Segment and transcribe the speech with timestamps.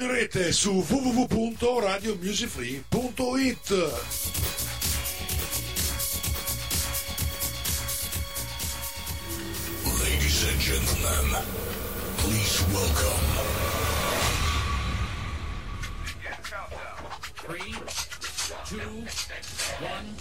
[0.00, 3.70] In rete su www.radiomusicfree.it.
[10.04, 11.42] Ladies and gentlemen,
[12.18, 13.26] please welcome.
[17.34, 17.74] Three,
[18.66, 19.04] two,
[19.80, 20.14] one,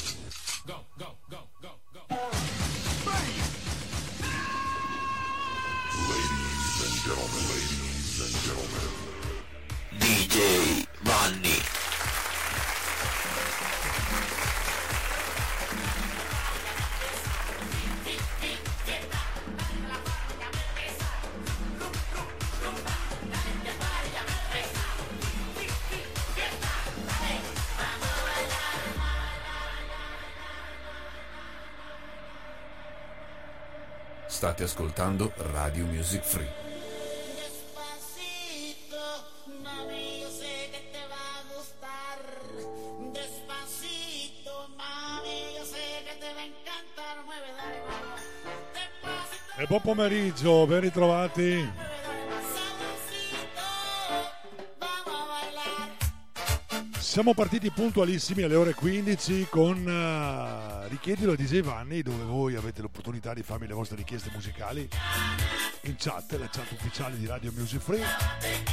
[47.23, 48.95] Mueve, dale, vamos.
[49.54, 51.70] Despacito, E buon pomeriggio, ben ritrovati.
[57.17, 62.82] Siamo partiti puntualissimi alle ore 15 con eh, Richiedilo a DJ Vanni dove voi avete
[63.08, 64.88] l'opportunità di farmi le vostre richieste musicali
[65.81, 68.03] in chat, la chat ufficiale di Radio Music Free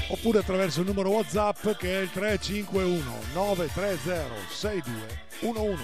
[0.08, 5.82] oppure attraverso il numero Whatsapp che è il 351 930 6211.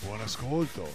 [0.00, 0.88] Buon ascolto.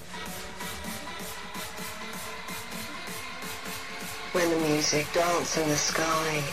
[4.34, 6.44] When the music dance in the sky,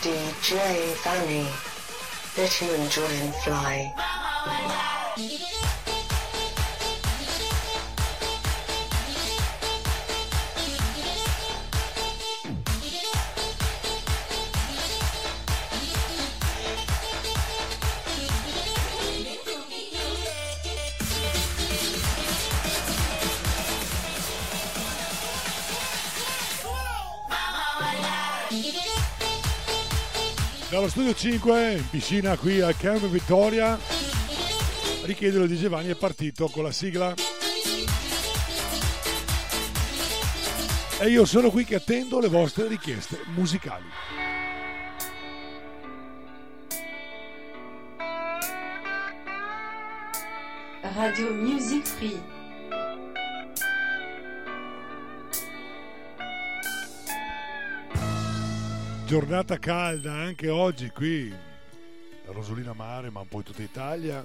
[0.00, 1.46] DJ Fanny,
[2.36, 4.11] let you enjoy and fly.
[30.72, 33.78] Dallo studio 5 in piscina qui al Camp Vittoria
[35.04, 37.12] Richiedelo di Giovanni è partito con la sigla
[41.00, 43.84] e io sono qui che attendo le vostre richieste musicali.
[50.94, 52.22] Radio Music Free.
[59.04, 61.34] Giornata calda anche oggi qui
[62.26, 64.24] a Rosolina Mare ma un po' in tutta Italia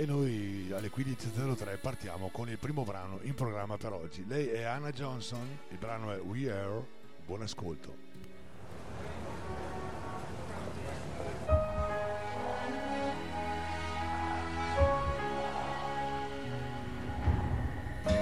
[0.00, 4.24] e noi alle 15.03 partiamo con il primo brano in programma per oggi.
[4.28, 6.86] Lei è Anna Johnson, il brano è We Are,
[7.26, 7.96] buon ascolto.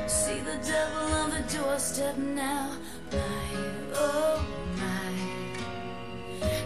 [0.06, 2.70] See the devil on the doorstep now,
[3.12, 3.18] my
[3.92, 4.40] oh
[4.76, 5.12] my.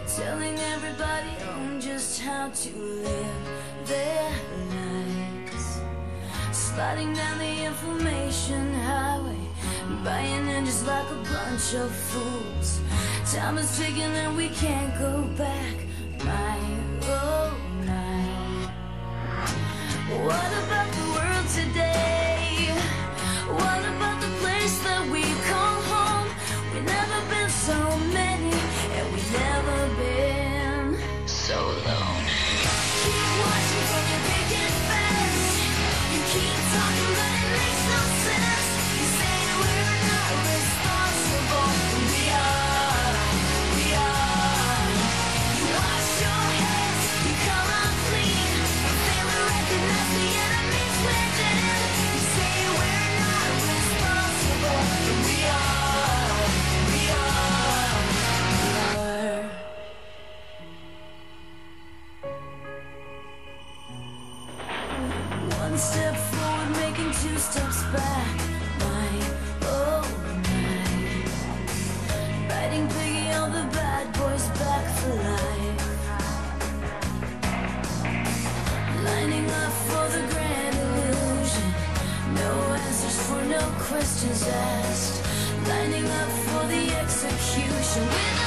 [0.07, 4.30] Telling everybody on just how to live their lives.
[6.81, 9.43] Sliding down the information highway,
[10.03, 12.81] buying in just like a bunch of fools.
[13.31, 15.75] Time is ticking and we can't go back,
[16.25, 16.57] my
[17.03, 17.55] oh
[17.85, 18.71] my.
[20.25, 20.70] What
[84.21, 85.23] questions asked,
[85.67, 88.40] lining up for the execution.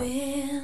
[0.00, 0.59] will.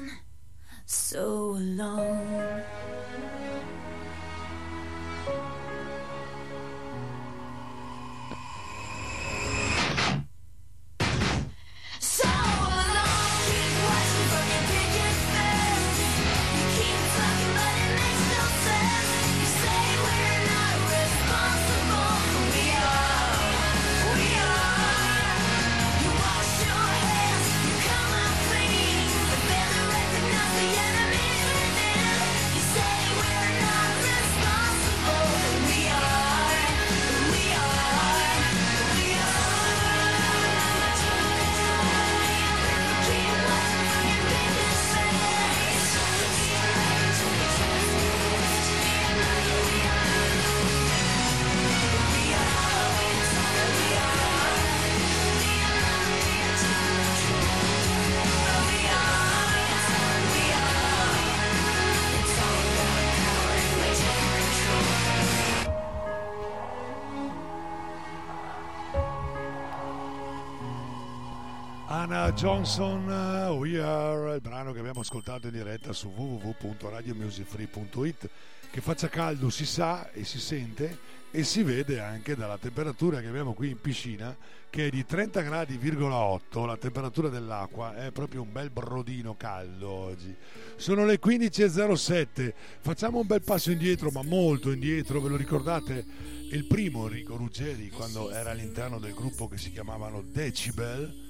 [72.06, 78.30] Brianna Johnson, eh, We Are, il brano che abbiamo ascoltato in diretta su www.radiomusicfree.it
[78.70, 80.96] che faccia caldo si sa e si sente
[81.32, 84.36] e si vede anche dalla temperatura che abbiamo qui in piscina
[84.70, 90.32] che è di 30 gradi,8 la temperatura dell'acqua è proprio un bel brodino caldo oggi.
[90.76, 96.06] Sono le 15.07 facciamo un bel passo indietro ma molto indietro ve lo ricordate?
[96.52, 101.24] Il primo Enrico Ruggeri quando era all'interno del gruppo che si chiamavano Decibel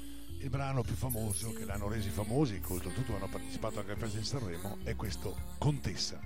[0.46, 4.22] il brano più famoso che l'hanno resi famosi, che oltretutto hanno partecipato anche al Festival
[4.22, 6.20] di Sanremo, è questo Contessa.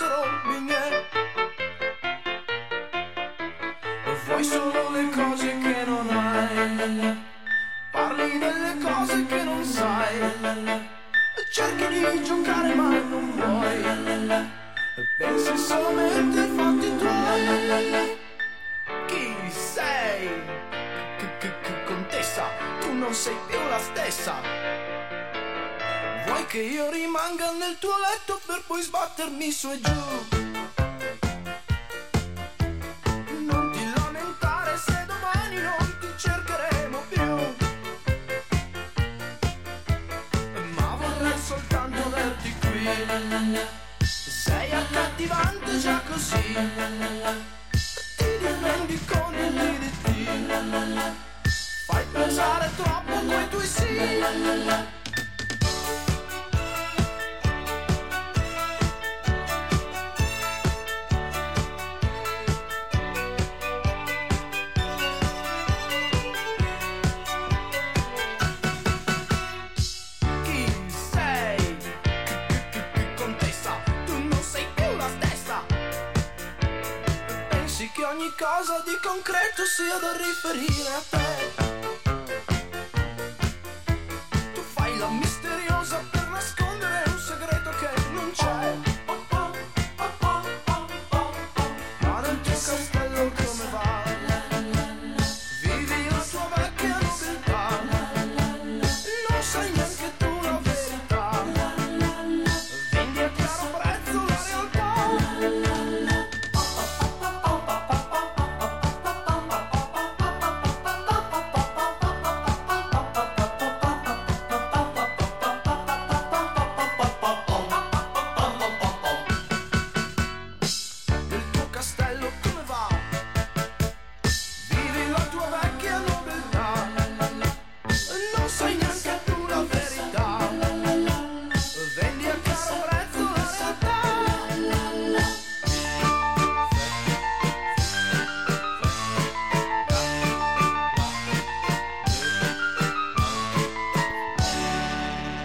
[0.00, 0.69] so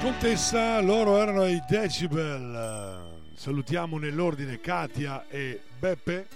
[0.05, 3.23] Contessa, loro erano i Decibel.
[3.33, 6.27] Salutiamo nell'ordine Katia e Beppe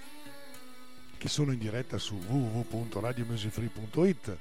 [1.15, 4.37] che sono in diretta su www.radiomusicfree.it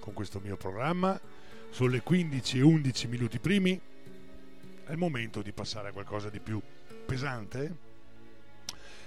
[0.00, 1.20] con questo mio programma.
[1.70, 3.80] Sono le 15 e 11 minuti primi.
[4.84, 6.60] È il momento di passare a qualcosa di più
[7.06, 7.76] pesante.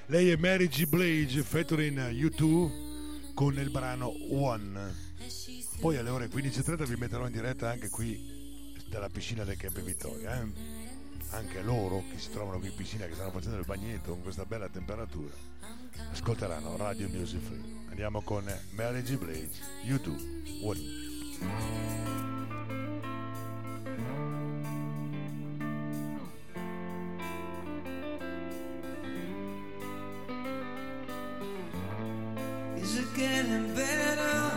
[0.06, 0.86] Lei è Mary G.
[0.86, 4.96] Blige featuring U2 con il brano One.
[5.82, 8.37] Poi alle ore 15.30 vi metterò in diretta anche qui
[8.90, 10.42] dalla piscina del Camp Vittoria.
[10.42, 10.76] Eh?
[11.32, 14.46] Anche loro che si trovano qui in piscina, che stanno facendo il bagnetto con questa
[14.46, 15.34] bella temperatura,
[16.12, 17.86] ascolteranno Radio Music Free.
[17.90, 19.18] Andiamo con Mary G.
[19.18, 19.50] Blige,
[19.86, 21.06] U2, One.
[32.78, 34.57] Is it getting better?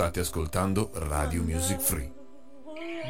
[0.00, 2.10] State ascoltando Radio Music Free.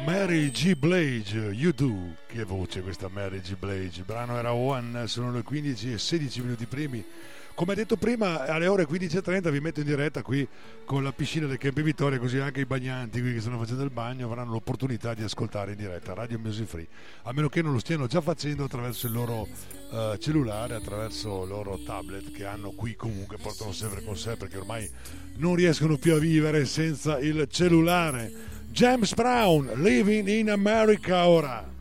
[0.05, 0.75] Mary G.
[0.75, 2.17] Blige, You Do.
[2.27, 3.55] Che voce questa Mary G.
[3.55, 4.01] Blige.
[4.01, 7.01] Il brano era One, sono le 15 e 16 minuti primi.
[7.53, 10.47] Come detto prima, alle ore 15.30 vi metto in diretta qui
[10.85, 13.91] con la piscina del Campi Vittoria, così anche i bagnanti qui che stanno facendo il
[13.91, 16.87] bagno avranno l'opportunità di ascoltare in diretta Radio Music Free,
[17.23, 19.47] a meno che non lo stiano già facendo attraverso il loro
[19.91, 24.57] eh, cellulare, attraverso il loro tablet che hanno qui comunque, portano sempre con sé perché
[24.57, 24.89] ormai
[25.35, 28.31] non riescono più a vivere senza il cellulare.
[28.71, 31.71] James Brown, Living in America ora.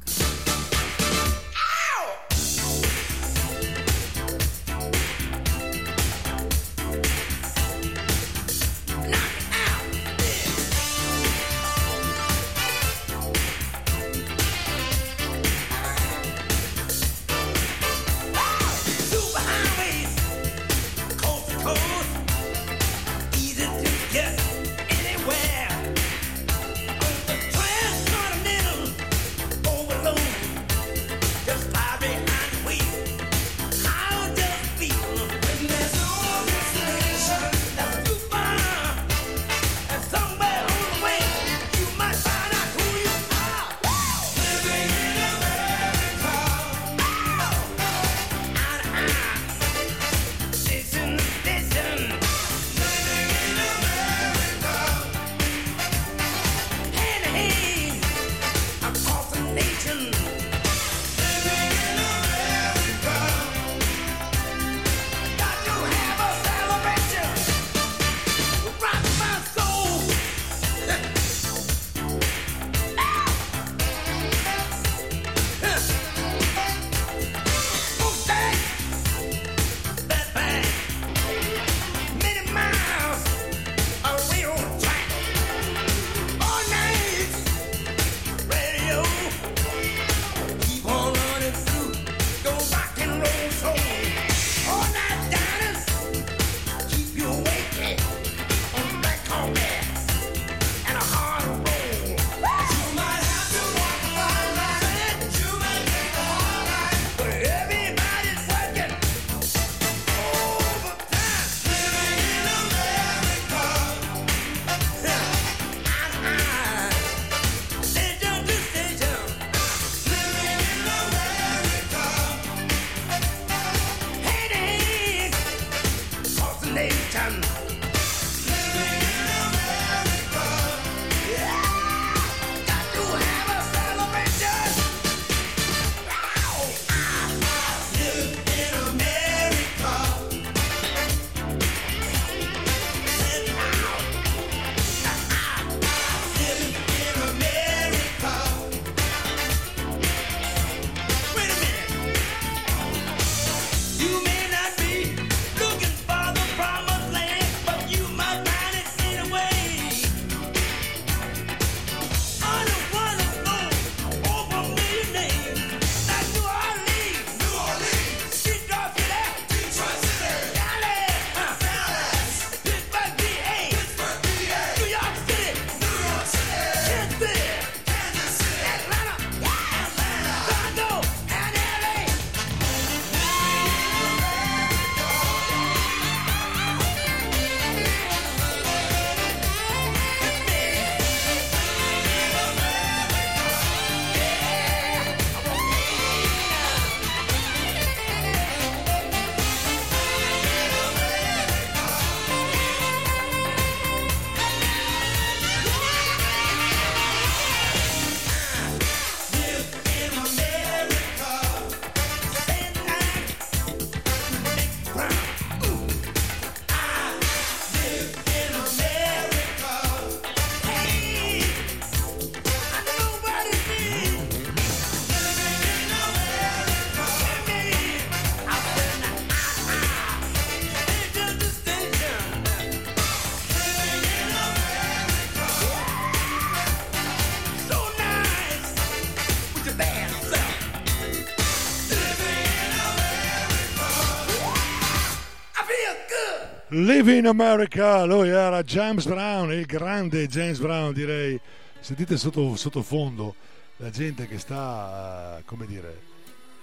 [246.82, 251.38] Live in America, lui era James Brown, il grande James Brown direi.
[251.78, 253.34] Sentite sotto, sottofondo
[253.76, 256.00] la gente che sta, eh, come dire,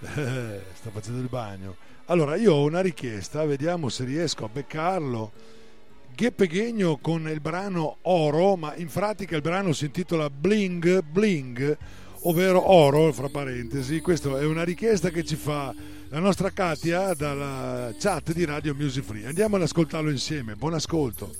[0.74, 1.76] sta facendo il bagno.
[2.06, 5.30] Allora io ho una richiesta, vediamo se riesco a beccarlo.
[6.16, 11.76] Gheppegegno con il brano Oro, ma in pratica il brano si intitola Bling Bling,
[12.22, 14.00] ovvero Oro, fra parentesi.
[14.00, 15.72] Questa è una richiesta che ci fa
[16.10, 19.26] la nostra Katia dalla chat di Radio Music Free.
[19.26, 20.54] Andiamo ad ascoltarlo insieme.
[20.54, 21.34] Buon ascolto.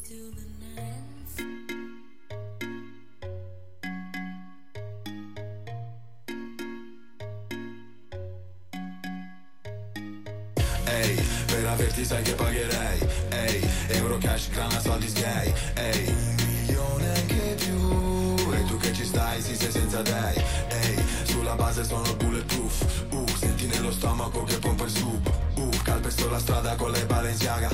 [10.85, 17.09] Ehi, per averti sai che pagherei Ehi, euro cash, grana, soldi sgay Ehi, un milione
[17.15, 21.08] anche più E tu che ci stai, sì sei senza dei Ehi,
[21.49, 23.05] sulla base sono bulletproof.
[23.11, 27.71] Uh, senti nello stomaco che pompa il soup Uh, calpesto la strada con le Balenciaga.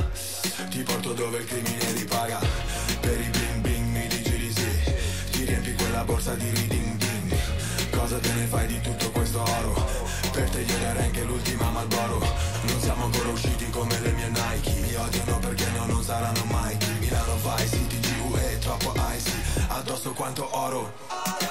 [0.70, 2.38] Ti porto dove il crimine ripaga
[3.00, 5.30] Per i bling bling mi dici di sì.
[5.30, 7.36] Ti riempi quella borsa di reading ding
[7.90, 9.86] Cosa te ne fai di tutto questo oro?
[10.32, 12.18] Per te io darei anche l'ultima Malboro
[12.62, 14.70] Non siamo ancora usciti come le mie Nike.
[14.80, 16.76] Mi odiano perché no, non saranno mai.
[17.00, 19.32] Milano Vice City GUE, troppo icy.
[19.68, 21.43] Addosso quanto oro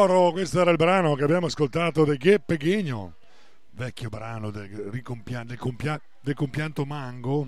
[0.00, 3.16] Oro, questo era il brano che abbiamo ascoltato del Gheppegegno,
[3.72, 5.44] vecchio brano del, del compia-
[6.22, 7.46] del compianto Mango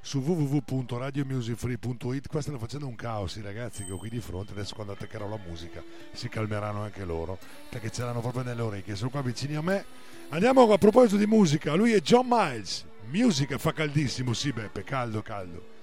[0.00, 4.74] su www.radiomusicfree.it qua stanno facendo un caos i ragazzi che ho qui di fronte adesso
[4.74, 9.10] quando attaccherò la musica si calmeranno anche loro perché ce l'hanno proprio nelle orecchie sono
[9.10, 9.84] qua vicini a me.
[10.30, 15.20] Andiamo a proposito di musica lui è John Miles musica fa caldissimo sì Beppe caldo
[15.20, 15.79] caldo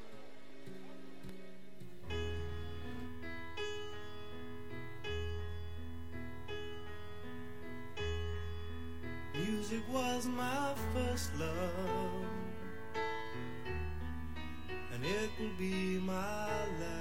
[9.98, 12.26] was my first love,
[14.94, 16.50] and it will be my
[16.82, 16.98] last.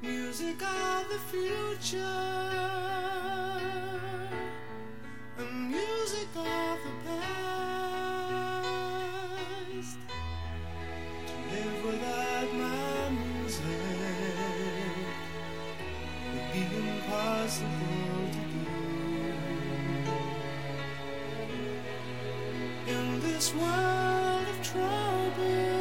[0.00, 2.22] Music of the future,
[5.38, 6.95] and music of the
[23.36, 25.75] this world of troubles,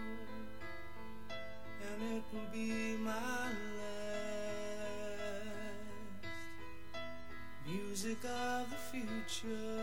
[1.80, 3.92] and it will be my last.
[7.66, 9.81] Music of the future,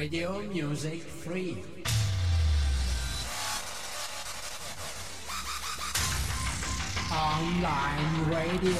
[0.00, 1.62] Radio Music Free.
[7.10, 8.70] Online Radio.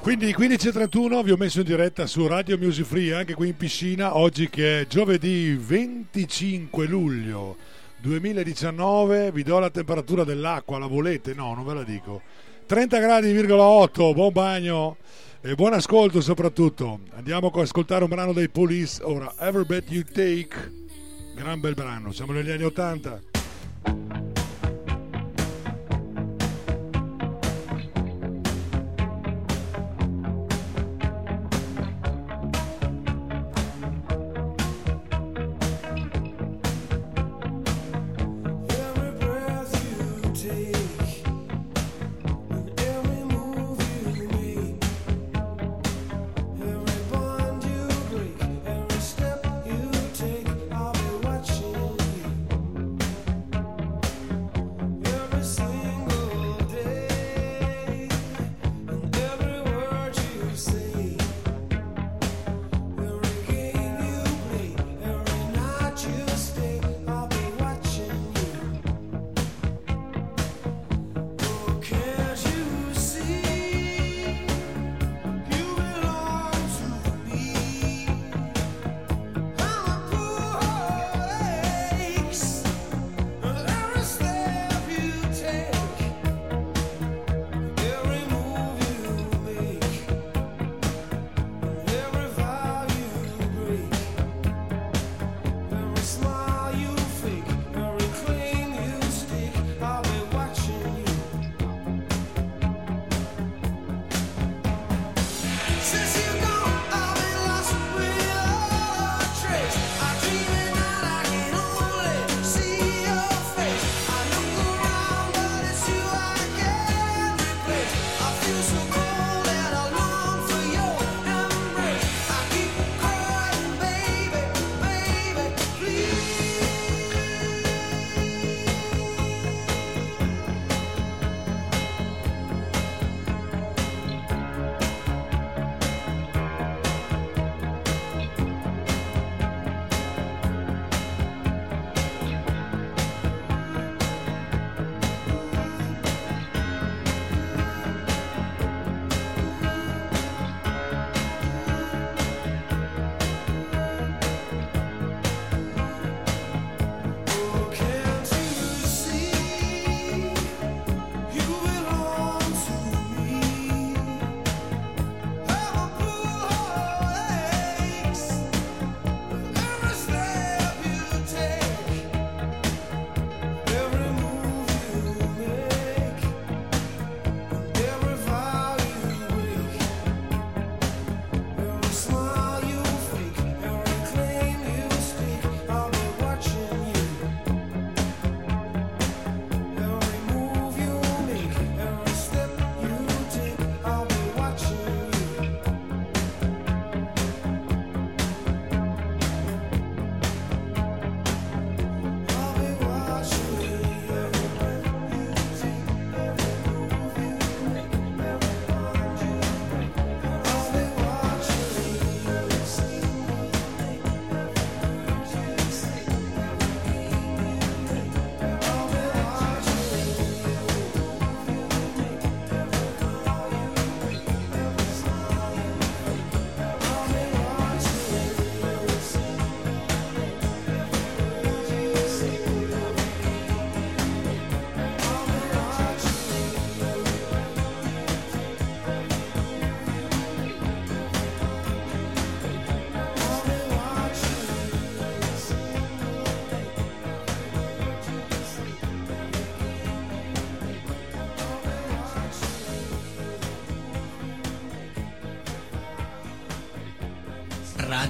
[0.00, 4.16] Quindi 15.31 vi ho messo in diretta su Radio Music Free anche qui in piscina
[4.16, 7.56] oggi che è giovedì 25 luglio
[8.00, 11.34] 2019 vi do la temperatura dell'acqua la volete?
[11.34, 12.22] No non ve la dico
[12.64, 14.96] 30 gradi,8 buon bagno
[15.42, 17.00] e buon ascolto soprattutto.
[17.14, 19.02] Andiamo ad ascoltare un brano dei Police.
[19.02, 20.80] Ora Ever Bet You Take.
[21.34, 24.31] Gran bel brano siamo negli anni 80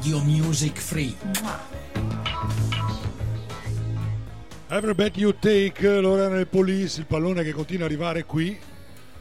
[0.02, 1.16] Radio Music Free.
[4.66, 8.58] Every bet you take, eh, Lorena e Police, il pallone che continua a arrivare qui,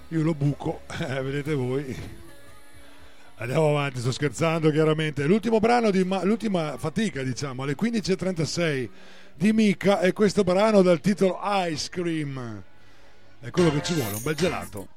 [0.08, 1.96] io lo buco, eh, vedete voi.
[3.36, 5.28] Andiamo avanti, sto scherzando chiaramente.
[5.28, 8.90] L'ultimo brano di ma- l'ultima fatica, diciamo, alle 15.36
[9.36, 12.64] di Mika è questo brano dal titolo Ice Cream.
[13.40, 14.88] È quello che ci vuole, un bel gelato.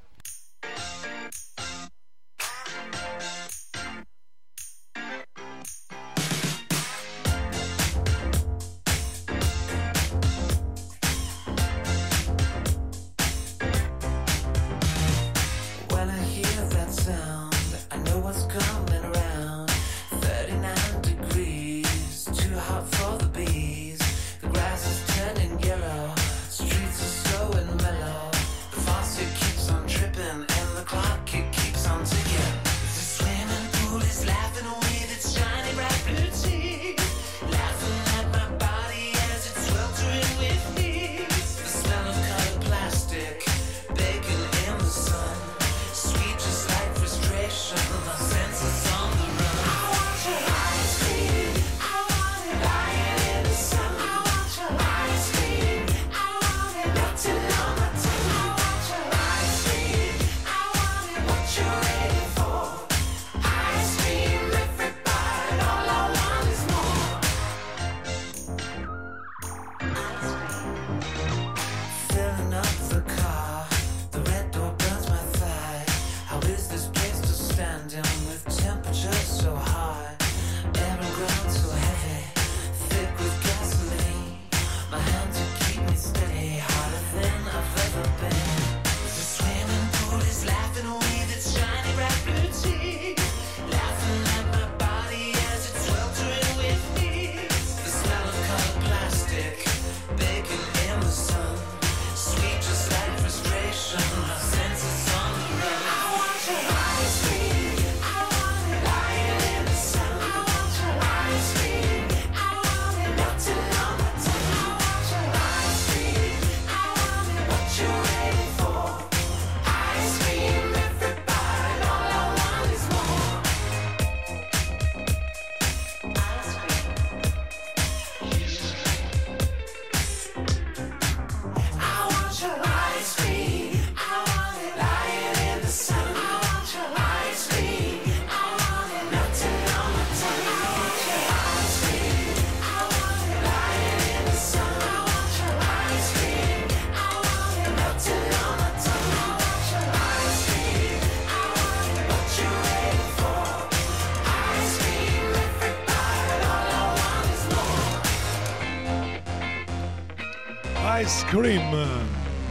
[161.35, 161.75] Cream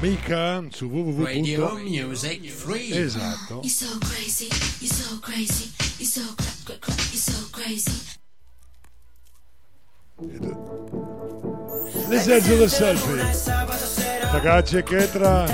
[0.01, 1.77] Mica su www.
[1.87, 2.91] Music Free.
[2.91, 3.61] Esatto.
[3.63, 4.49] You're so crazy,
[4.81, 8.19] you're so crazy, you're so cra- cra- cra- you're so crazy.
[12.09, 13.23] L'esercito del selfie.
[14.33, 15.45] Ragazzi e Ketra.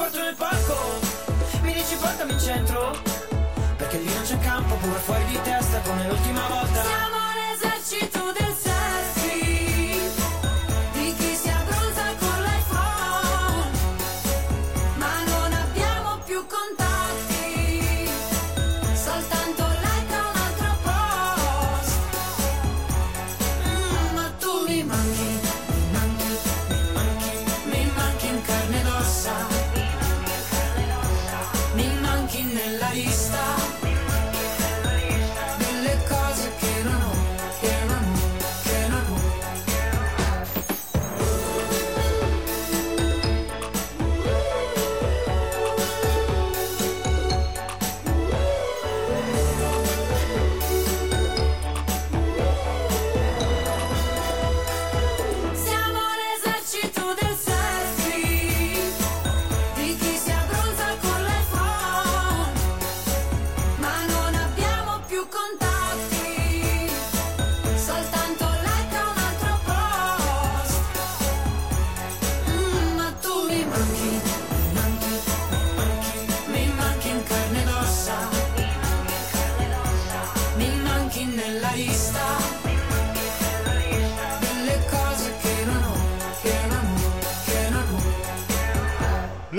[0.00, 0.98] porto nel parco
[1.60, 2.96] Mi dici portami in centro.
[3.76, 6.82] Perché lì non c'è campo Pure fuori di testa come l'ultima volta.
[6.82, 8.49] Siamo l'esercito del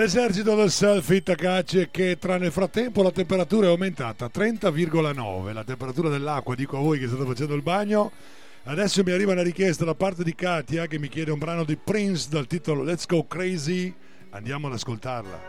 [0.02, 6.10] L'esercito del selfie Itakaci che tra nel frattempo la temperatura è aumentata 30,9, la temperatura
[6.10, 8.12] dell'acqua, dico a voi che state facendo il bagno.
[8.64, 11.78] Adesso mi arriva una richiesta da parte di Katia che mi chiede un brano di
[11.78, 13.94] Prince dal titolo Let's Go Crazy.
[14.32, 15.40] Andiamo ad ascoltarla.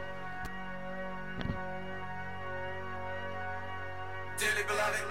[4.36, 5.01] Dearly beloved.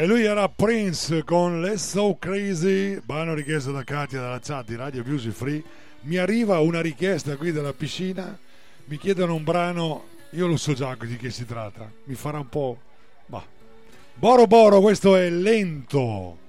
[0.00, 4.74] E lui era Prince con Let's So Crazy, brano richiesto da Katia dalla chat di
[4.74, 5.62] Radio Music Free.
[6.04, 8.38] Mi arriva una richiesta qui dalla piscina,
[8.86, 12.48] mi chiedono un brano, io lo so già di che si tratta, mi farà un
[12.48, 12.78] po'...
[13.26, 13.44] Bah.
[14.14, 16.39] Boro Boro, questo è lento.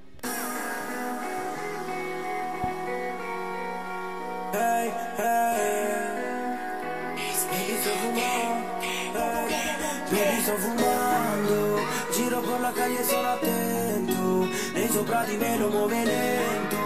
[15.12, 16.78] Me lo muove lento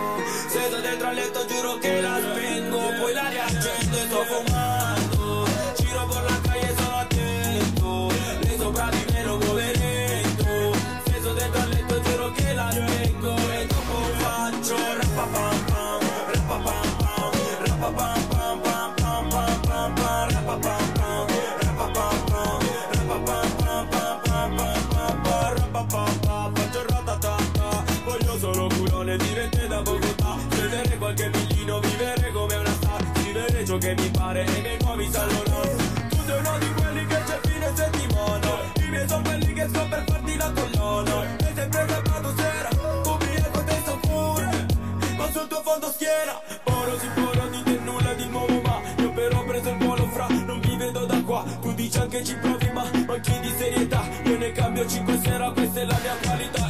[0.47, 5.47] Sedo dentro al letto giuro che la spengo Poi la riaccendo e sto fumando
[5.77, 8.11] Giro per la calle sono attento
[8.43, 13.35] Nei sopra di me lo muove lento Sedo dentro al letto giuro che la spengo
[13.51, 15.99] E dopo faccio rapapam pam
[16.33, 17.31] Rapapam pam
[17.63, 21.27] Rapapam pam pam pam pam pam pam Rapapam pam
[21.61, 22.59] Rapapam pam
[22.89, 26.34] Rapapam pam pam pam pam pam pam Rapapam pam
[51.89, 54.03] qua Tu dici anche ci provi ma manchi di serietà.
[54.23, 56.64] Io ne cambio 5 sera Questa è la mia qualità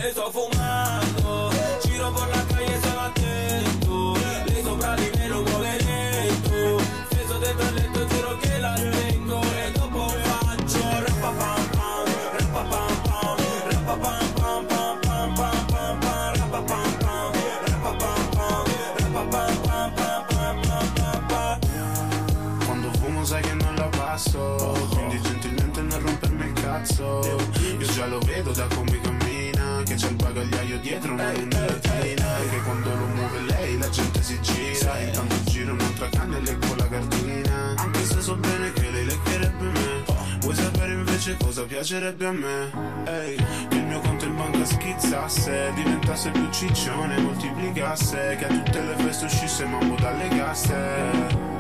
[30.86, 35.74] dietro una lunettina E che quando lo muove lei la gente si gira Intanto giro
[35.74, 40.04] un'altra canna e leggo la cartina Anche se so bene che lei leccherebbe me
[40.42, 42.72] Vuoi sapere invece cosa piacerebbe a me?
[43.06, 43.36] Ehi,
[43.68, 48.96] che il mio conto in banca schizzasse Diventasse più ciccione, moltiplicasse Che a tutte le
[48.98, 51.54] feste uscisse mambo dalle casse.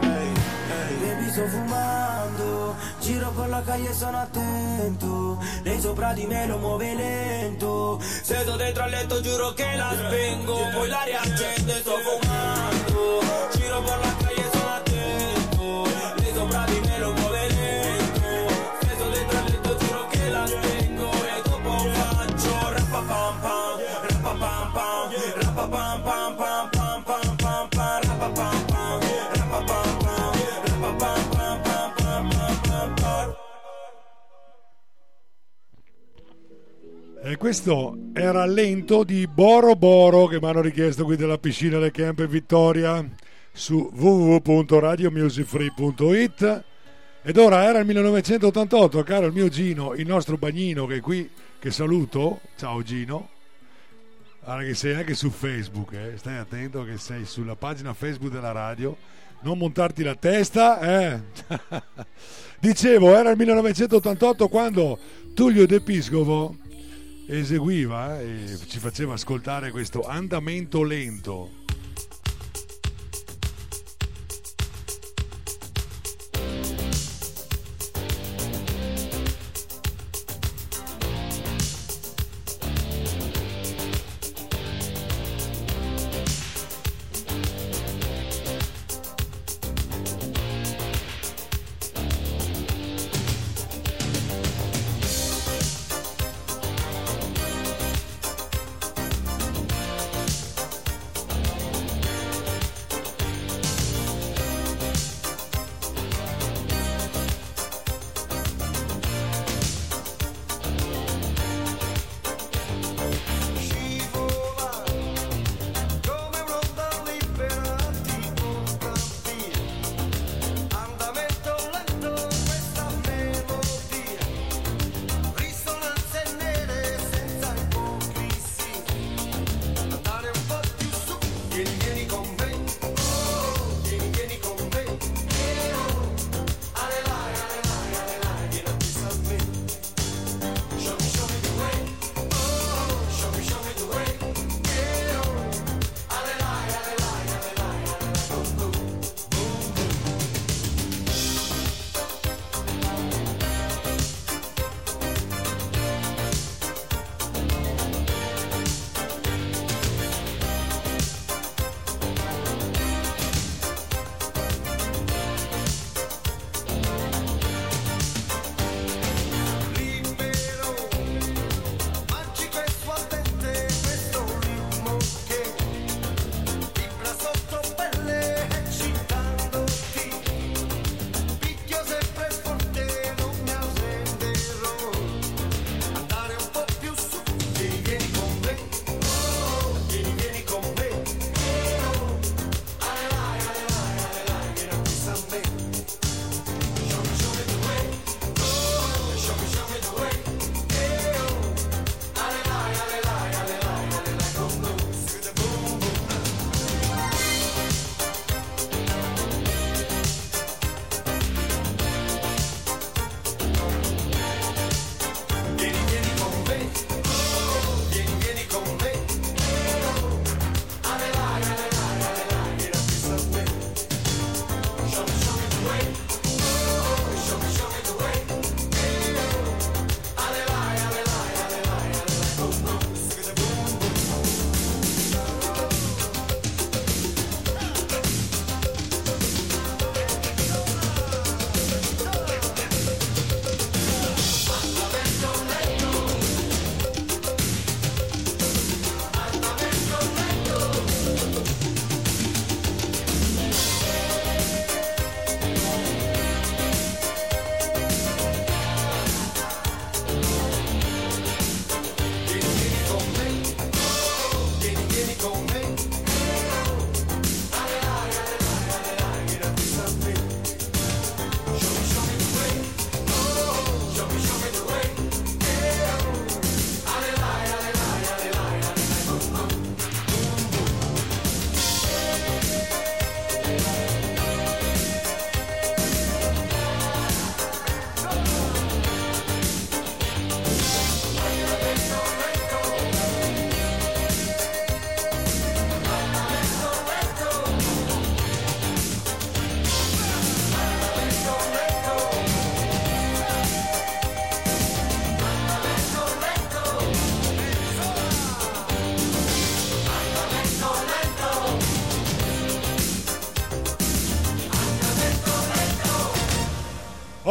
[1.01, 2.04] Baby sto fumando
[3.05, 8.01] Giro per la calle sono attento Lei sopra di me lo muove lento.
[8.01, 13.21] Sedo dentro al letto giuro che la spengo Poi la riaccendo e sto fumando.
[13.53, 14.24] Giro per la calle
[37.45, 42.25] questo era lento di Boro Boro che mi hanno richiesto qui della piscina del Camp
[42.25, 43.07] Vittoria
[43.51, 46.63] su www.radiomusicfree.it
[47.21, 51.29] ed ora era il 1988, caro il mio Gino, il nostro bagnino che è qui,
[51.59, 53.29] che saluto, ciao Gino,
[54.43, 56.13] Guarda che sei anche su Facebook, eh.
[56.17, 58.97] stai attento che sei sulla pagina Facebook della radio,
[59.41, 61.21] non montarti la testa, eh.
[62.57, 64.97] Dicevo, era il 1988 quando
[65.35, 66.63] Tullio De Piscopo
[67.27, 71.64] eseguiva e ci faceva ascoltare questo andamento lento.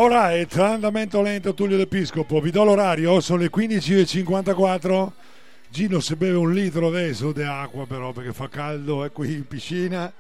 [0.05, 5.11] Alright, andamento lento Tullio d'Episcopo, vi do l'orario, sono le 15.54.
[5.71, 9.47] Gino se beve un litro adesso di acqua però perché fa caldo, è qui in
[9.47, 10.13] piscina.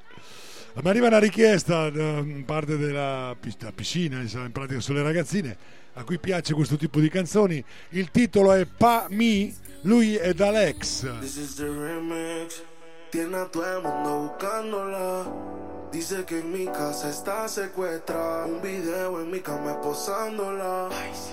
[0.73, 3.37] Mi arriva una richiesta da parte della
[3.75, 5.55] piscina, in pratica sono le ragazzine
[5.93, 7.63] a cui piace questo tipo di canzoni.
[7.91, 11.19] Il titolo è Pa Mi, lui è Alex.
[11.21, 12.63] This is the remix.
[13.11, 15.54] Tiene a todo el mundo.
[15.95, 18.47] Dice que en mi casa está secuestrada.
[18.47, 20.89] Un video en mi cama esposándola.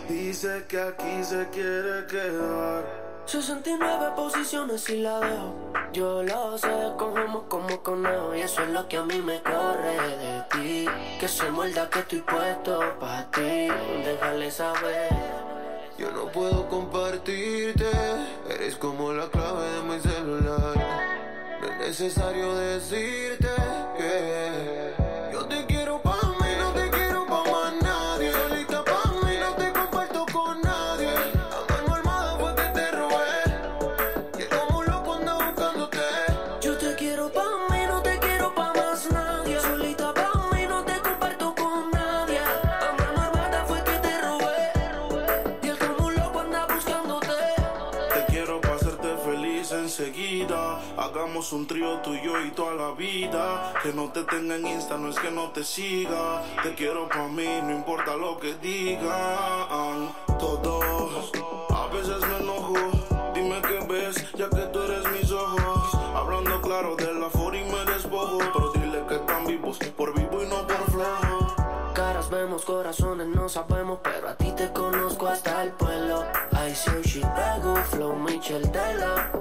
[0.08, 2.86] Dice que aquí se quiere quedar.
[3.26, 5.56] 69 posiciones y la dejo.
[5.94, 8.36] Yo lo sé, cogemos como conejo.
[8.36, 10.86] Y eso es lo que a mí me corre de ti.
[11.20, 13.68] Que se muerda que estoy puesto para ti.
[14.06, 15.10] Déjale saber.
[15.98, 17.90] Yo no puedo compartirte.
[18.48, 21.02] Eres como la clave de mi celular.
[21.62, 23.50] No es necesario decirte
[23.98, 24.51] que
[52.12, 53.74] trío tuyo y toda la vida.
[53.82, 56.42] Que no te tenga en Insta, no es que no te siga.
[56.64, 60.14] Te quiero para mí, no importa lo que digan.
[60.40, 61.32] Todos,
[61.70, 62.74] a veces me enojo.
[63.34, 65.96] Dime qué ves, ya que tú eres mis ojos.
[66.16, 68.40] Hablando claro de la for y me despojo.
[68.54, 71.56] Pero dile que están vivos, por vivo y no por flojo.
[71.94, 76.24] Caras vemos, corazones no sabemos, pero a ti te conozco hasta el pueblo.
[76.54, 79.32] I see she pego, flow Michel Della.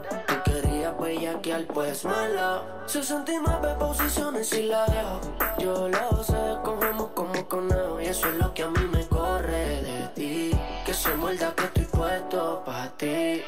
[0.98, 2.62] Querías bellaquear, pues mala.
[2.86, 5.20] 69 posiciones y la dejo.
[5.58, 8.00] Yo lo sé, cogemos como conejo.
[8.00, 10.50] Y eso es lo que a mí me corre de ti.
[10.84, 13.42] Que se muerda que estoy puesto pa' ti.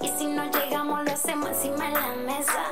[0.00, 2.64] Y si no llegamos, lo hacemos encima de la mesa.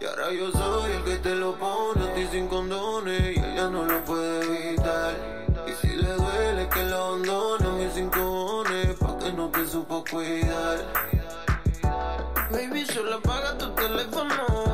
[0.00, 3.68] Y ahora yo soy el que te lo pone a ti sin condones y ella
[3.68, 5.14] no lo puede evitar.
[5.66, 10.78] Y si le duele que lo abandone mis cojones, pa' que no te supo cuidar.
[12.50, 14.67] Baby, solo apaga tu teléfono.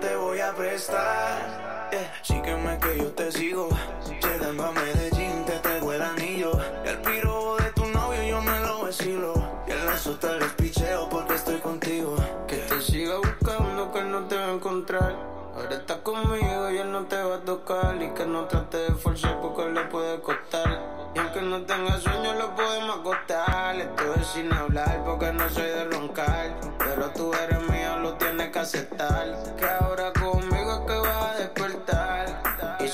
[0.00, 1.88] Te voy a prestar.
[1.90, 2.12] Yeah.
[2.22, 3.68] Sígueme que yo te sigo.
[4.08, 6.52] Llegando a Medellín, te traigo el anillo.
[6.84, 9.34] Y el piro de tu novio yo me lo vacilo.
[9.66, 12.16] Y el lazo te les picheo porque estoy contigo.
[12.46, 15.16] Que te siga buscando, que no te va a encontrar.
[15.54, 18.94] Ahora estás conmigo y él no te va a tocar Y que no trate de
[18.94, 20.95] forzar porque le puede costar
[21.36, 23.76] Aunque no tenga sueño lo podemos acostar.
[23.76, 26.58] Esto es sin hablar porque no soy de roncar.
[26.78, 29.36] Pero tú eres mío, lo tienes que aceptar.
[29.58, 32.42] Que ahora conmigo es que vas a despertar.
[32.80, 32.88] Y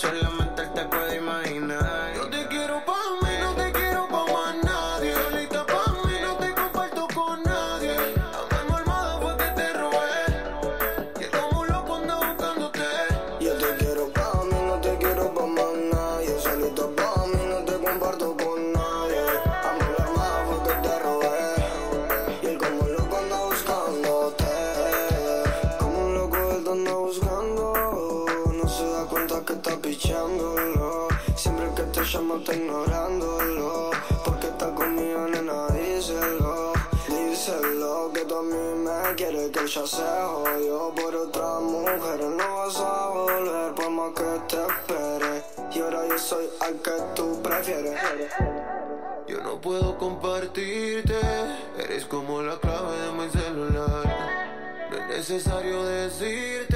[50.02, 51.14] compartirte,
[51.78, 54.88] eres como la clave de mi celular.
[54.90, 56.71] No es necesario decirte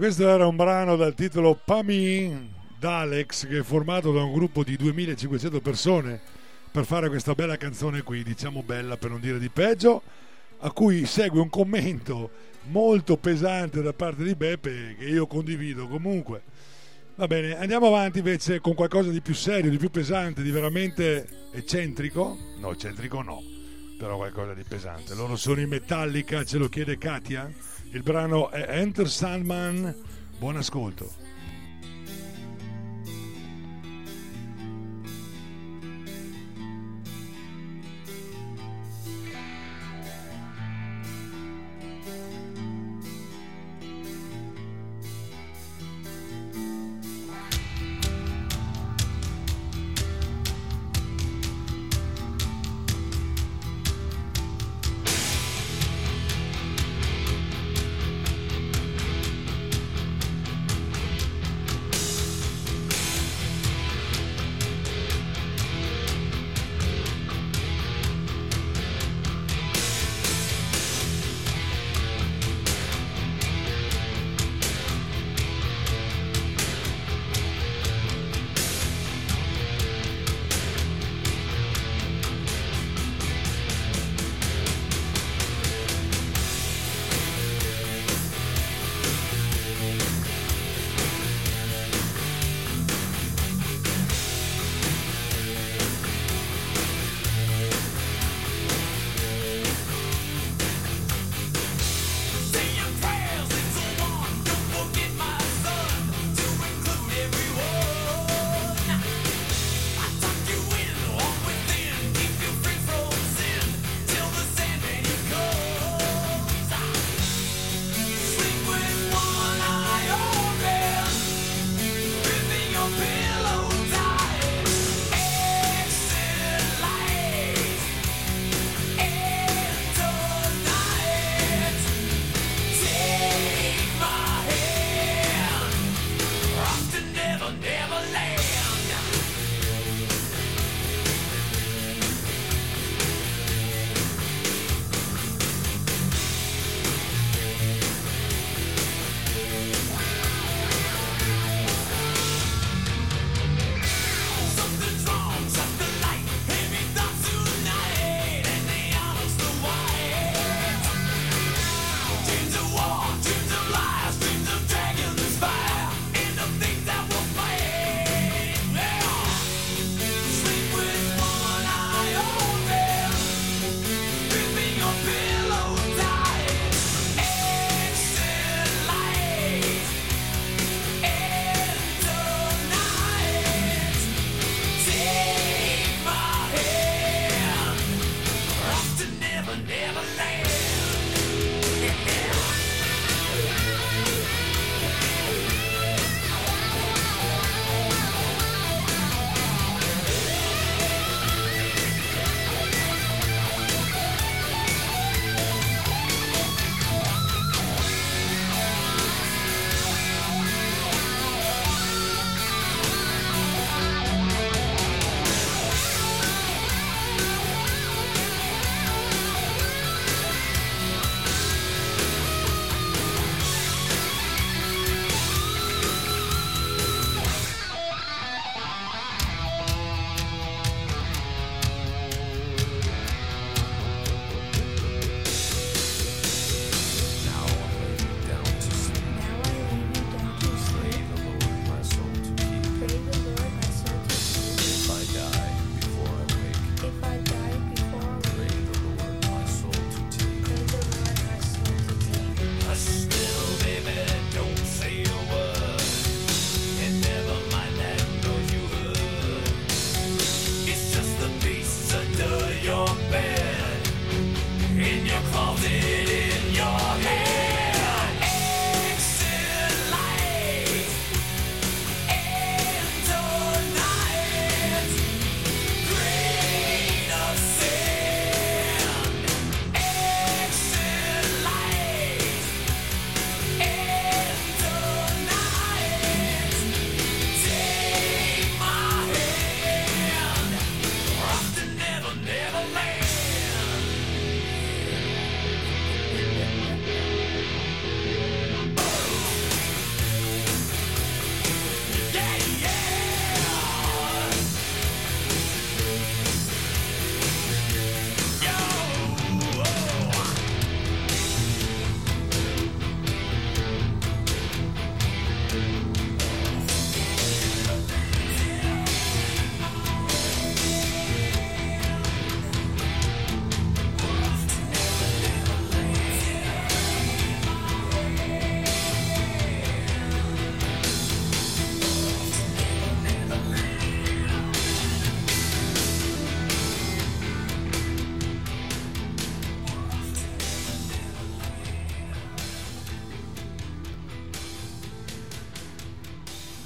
[0.00, 4.74] questo era un brano dal titolo Pami d'Alex che è formato da un gruppo di
[4.74, 6.18] 2500 persone
[6.70, 10.00] per fare questa bella canzone qui, diciamo bella per non dire di peggio,
[10.60, 12.30] a cui segue un commento
[12.70, 16.44] molto pesante da parte di Beppe che io condivido comunque.
[17.16, 21.28] Va bene, andiamo avanti invece con qualcosa di più serio, di più pesante, di veramente
[21.52, 22.38] eccentrico.
[22.58, 23.42] No, eccentrico no,
[23.98, 25.14] però qualcosa di pesante.
[25.14, 27.52] Loro sono in Metallica, ce lo chiede Katia.
[27.92, 29.92] Il brano è Enter Sandman.
[30.38, 31.29] Buon ascolto.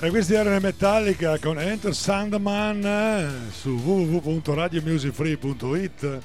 [0.04, 6.20] E questi erano Metallica con Enter Sandman eh, su www.radiomusicfree.it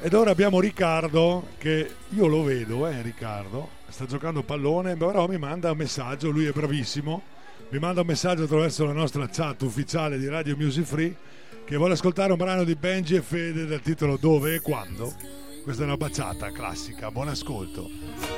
[0.00, 5.36] ed ora abbiamo Riccardo che io lo vedo, eh Riccardo, sta giocando pallone, però mi
[5.36, 7.22] manda un messaggio, lui è bravissimo,
[7.68, 11.14] mi manda un messaggio attraverso la nostra chat ufficiale di Radio Music Free
[11.66, 15.12] che vuole ascoltare un brano di Benji e Fede dal titolo Dove e Quando.
[15.62, 18.37] Questa è una baciata classica, buon ascolto.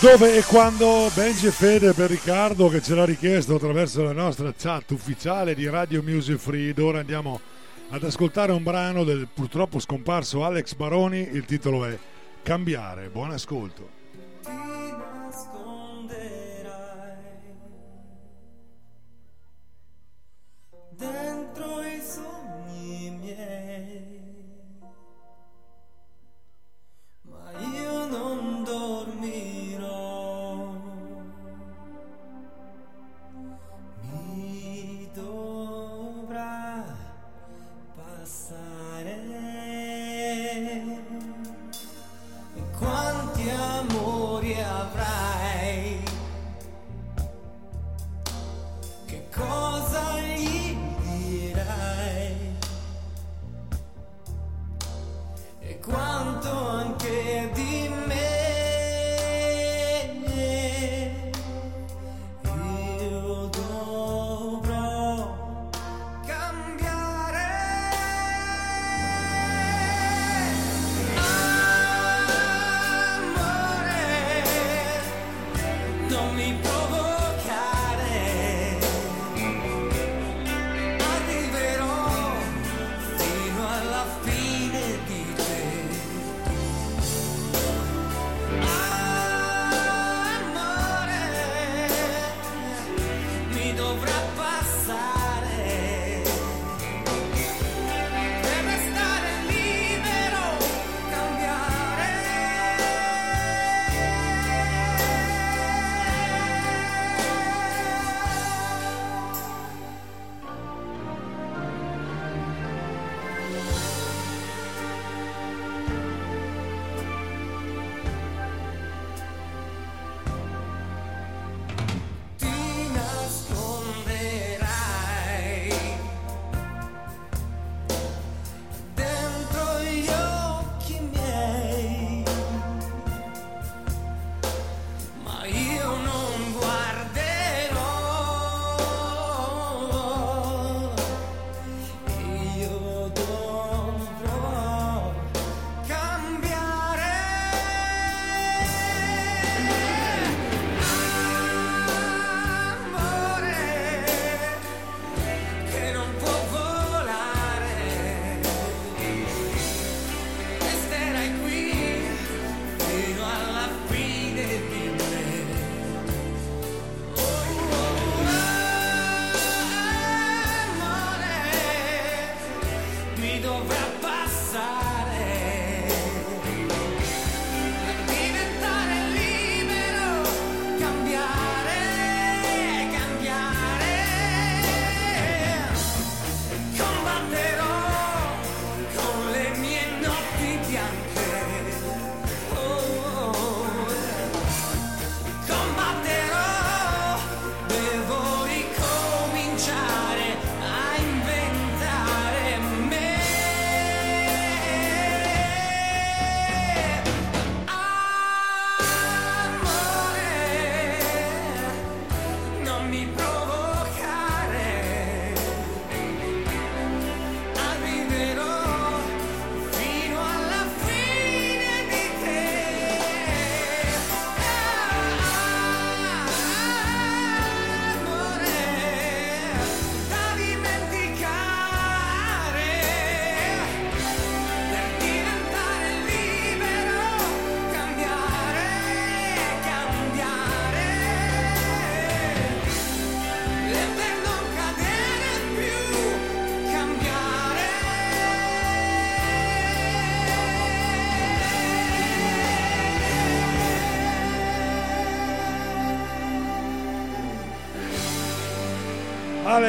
[0.00, 4.50] dove e quando Benji e Fede per Riccardo che ce l'ha richiesto attraverso la nostra
[4.56, 6.72] chat ufficiale di Radio Music Free.
[6.78, 7.38] Ora andiamo
[7.90, 11.28] ad ascoltare un brano del purtroppo scomparso Alex Baroni.
[11.32, 11.98] Il titolo è
[12.42, 13.90] Cambiare, buon ascolto.
[14.42, 14.48] Ti
[14.96, 16.10] nasconderai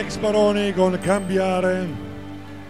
[0.02, 1.88] Alex Baroni con Cambiare.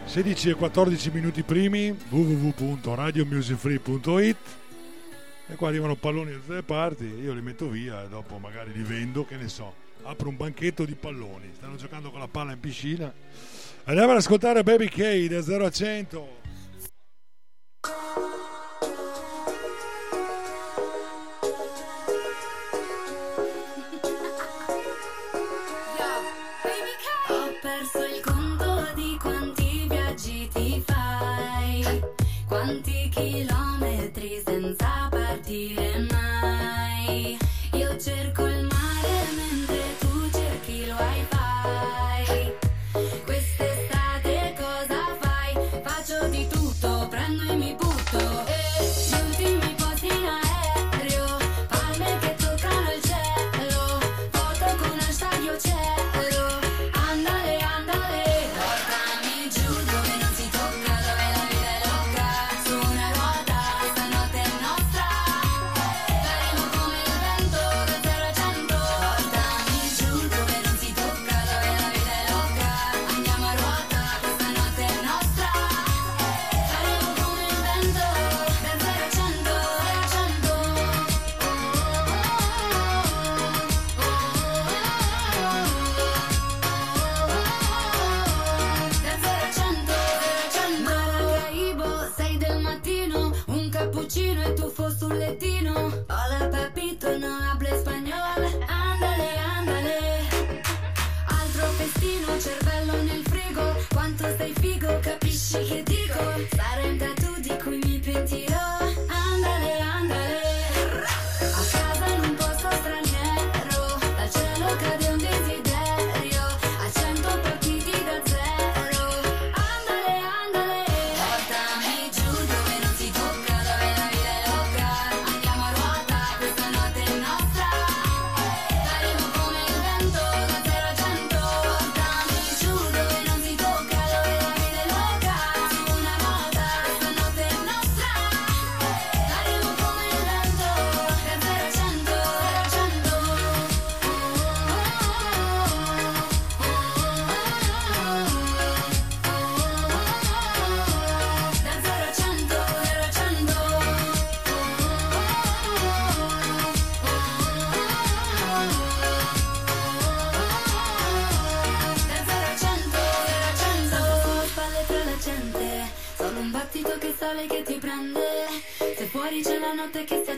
[0.03, 4.38] 16 e 14 minuti primi www.radiomusicfree.it
[5.48, 8.74] e qua arrivano palloni da tutte le parti io li metto via e dopo magari
[8.74, 9.74] li vendo che ne so.
[10.03, 11.52] Apro un banchetto di palloni.
[11.56, 13.10] Stanno giocando con la palla in piscina.
[13.86, 16.40] Andiamo ad ascoltare Baby K da 0 a 100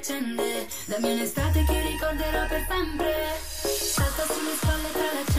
[0.03, 3.39] accende Dammi un'estate che ricorderò per sempre.
[3.39, 5.32] Salta sulle spalle tra la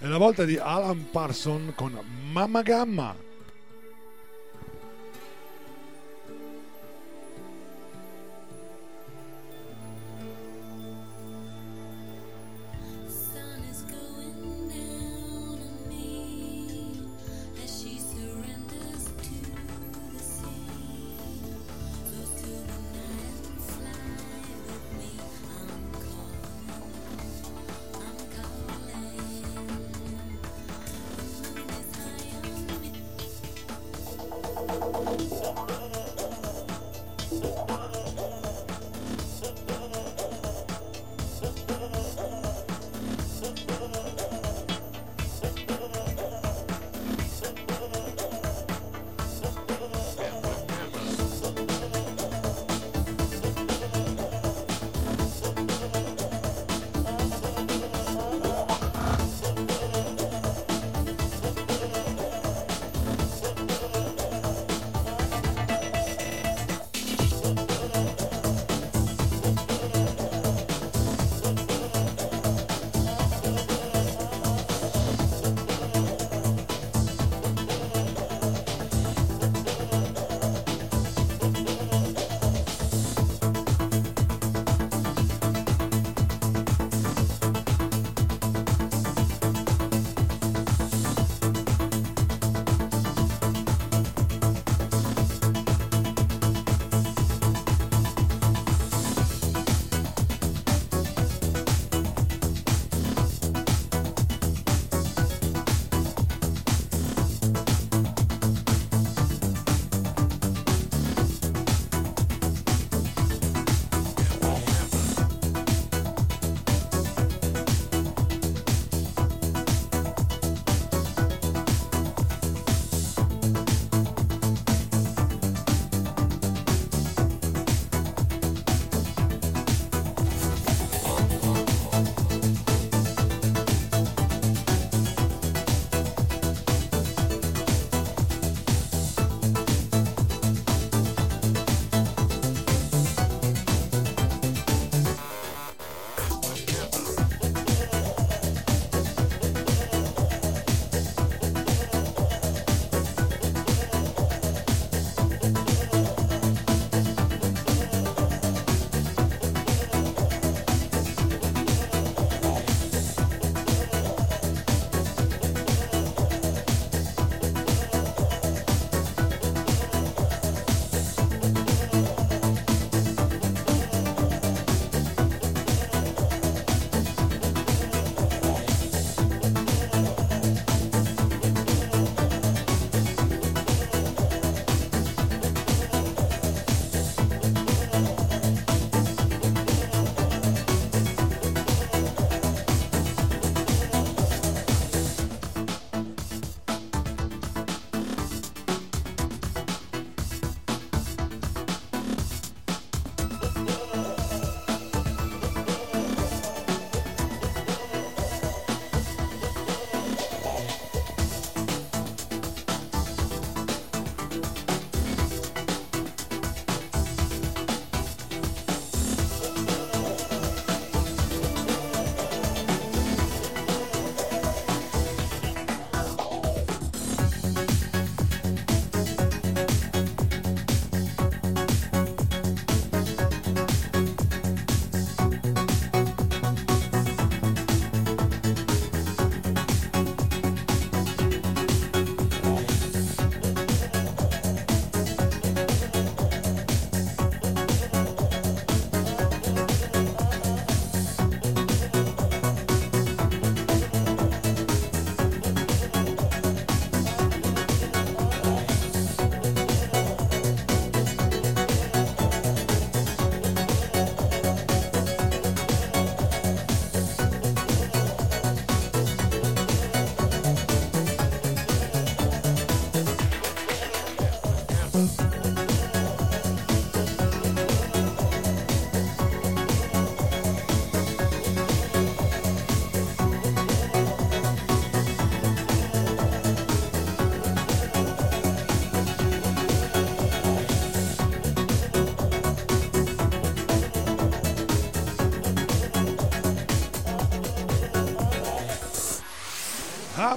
[0.00, 1.98] è la volta di Alan Parson con
[2.30, 3.23] Mamma Gamma.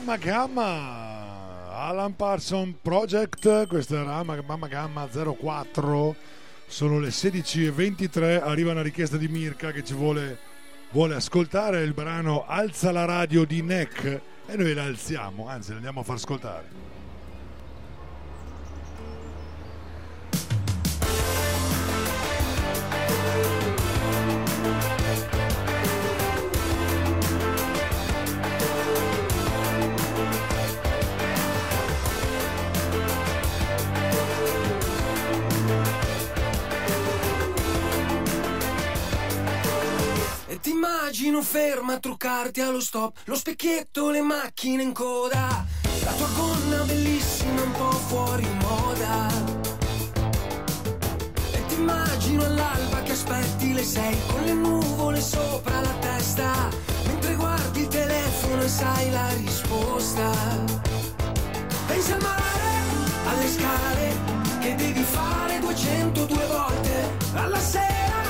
[0.08, 1.68] Mamma Gamma.
[1.70, 6.16] Alan Parson Project questa era Mamma- Gamma 04
[6.66, 10.38] sono le 16.23 arriva una richiesta di Mirka che ci vuole,
[10.92, 11.82] vuole ascoltare.
[11.82, 16.04] Il brano Alza la radio di Neck e noi la alziamo anzi la andiamo a
[16.04, 16.77] far ascoltare
[42.48, 45.66] truccarti allo stop, lo specchietto, le macchine in coda,
[46.04, 49.28] la tua gonna bellissima un po' fuori moda.
[51.52, 56.70] E ti immagino all'alba che aspetti le sei con le nuvole sopra la testa,
[57.06, 60.30] mentre guardi il telefono e sai la risposta.
[61.88, 62.70] Pensi al mare,
[63.26, 64.16] alle scale
[64.60, 68.22] che devi fare 202 volte, alla sera,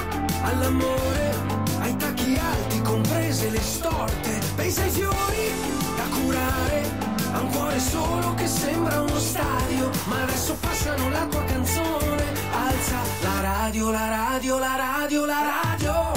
[0.44, 1.67] all'amore,
[1.98, 4.40] ai tacchi alti, comprese le storte.
[4.56, 5.52] Pensa ai fiori
[5.96, 6.84] da curare,
[7.34, 9.90] a un cuore solo che sembra uno stadio.
[10.06, 16.17] Ma adesso passano la tua canzone, alza la radio, la radio, la radio, la radio.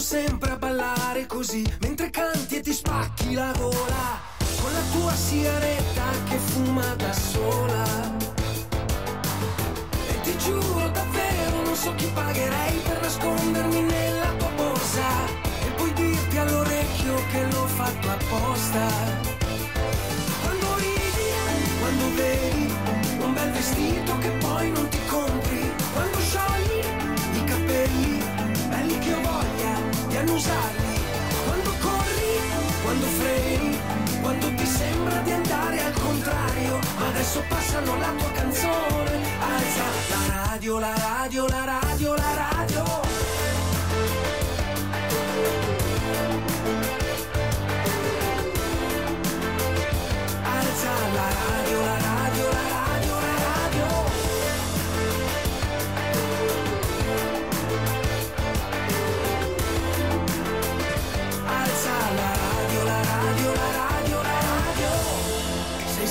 [0.00, 4.18] Sempre a ballare così, mentre canti e ti spacchi la gola,
[4.60, 7.84] con la tua sigaretta che fuma da sola.
[10.08, 15.26] E ti giuro davvero non so chi pagherei per nascondermi nella tua borsa
[15.66, 18.86] e poi dirti all'orecchio che l'ho fatto apposta.
[20.42, 21.28] Quando ridi,
[21.78, 22.72] quando vedi
[23.20, 26.79] un bel vestito che poi non ti compri, quando sciogli
[30.20, 31.00] di annusarli,
[31.46, 32.40] quando corri,
[32.82, 33.78] quando freni,
[34.20, 36.78] quando ti sembra di andare al contrario,
[37.08, 42.84] adesso passano la tua canzone, alza la radio, la radio, la radio, la radio.
[50.42, 52.09] Alza la radio, la radio,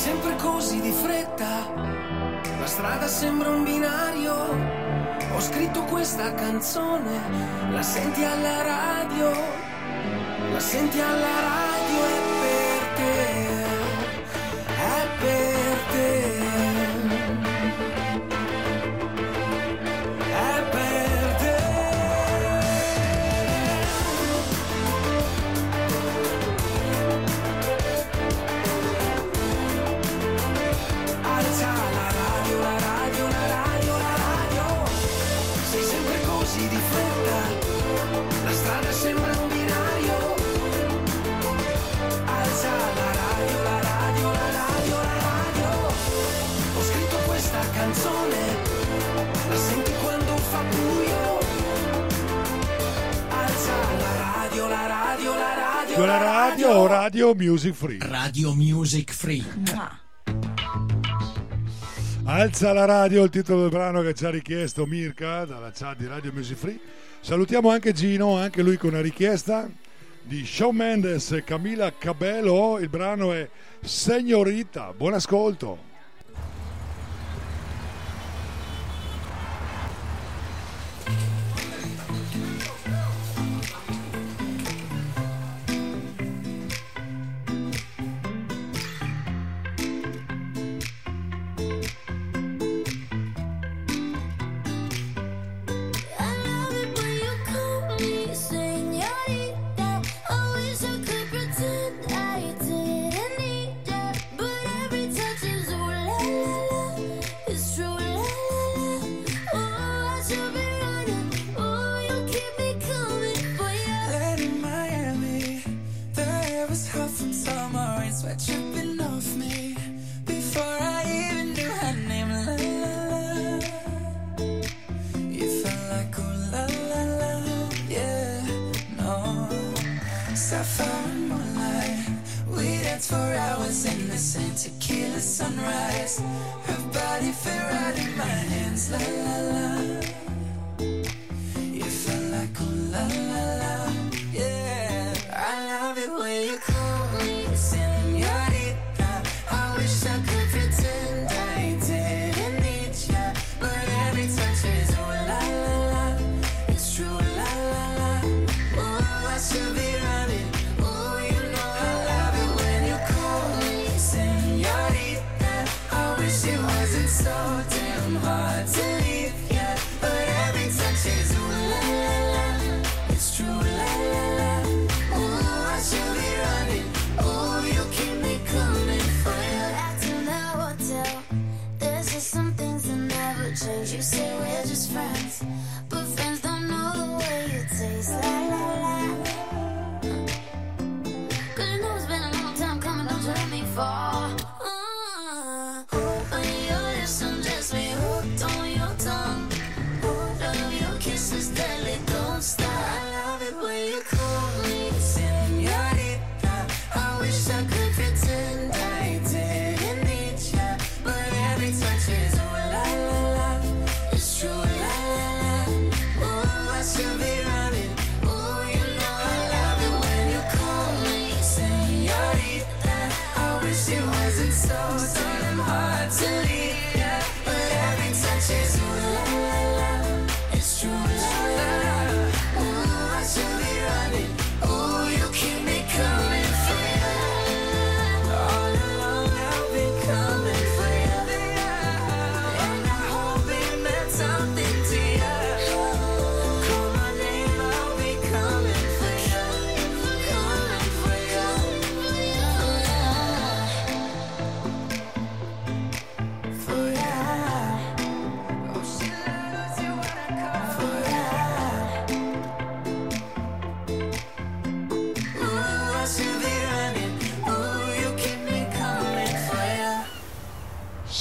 [0.10, 1.72] sempre così di fretta,
[2.60, 4.34] la strada sembra un binario.
[5.36, 9.32] Ho scritto questa canzone, la senti alla radio,
[10.52, 11.69] la senti alla radio
[50.70, 51.40] buio.
[53.30, 56.06] Alza la radio, la radio, la radio.
[56.06, 59.44] la radio radio music free Radio Music Free.
[62.26, 66.06] Alza la radio, il titolo del brano che ci ha richiesto Mirka dalla chat di
[66.06, 66.80] Radio Music Free.
[67.22, 69.68] Salutiamo anche Gino, anche lui con una richiesta
[70.22, 72.78] di Shawn Mendes e Camila Cabello.
[72.78, 73.50] Il brano è
[73.82, 74.94] Signorita.
[74.96, 75.89] Buon ascolto.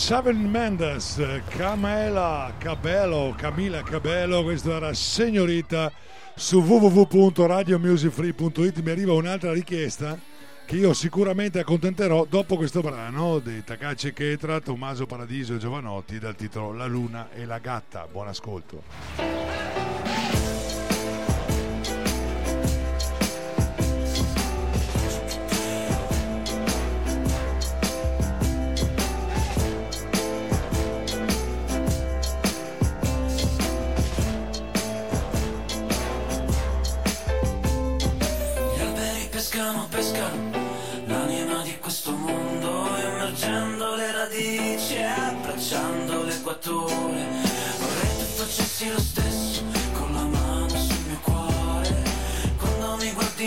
[0.09, 5.93] Seven Mendes, Camela Cabello, Camila Cabello, questa era Signorita
[6.35, 10.19] su www.radiomusicfree.it mi arriva un'altra richiesta
[10.65, 16.37] che io sicuramente accontenterò dopo questo brano di Takace Ketra, Tommaso Paradiso e Giovanotti dal
[16.37, 18.09] titolo La Luna e la Gatta.
[18.11, 19.68] Buon ascolto.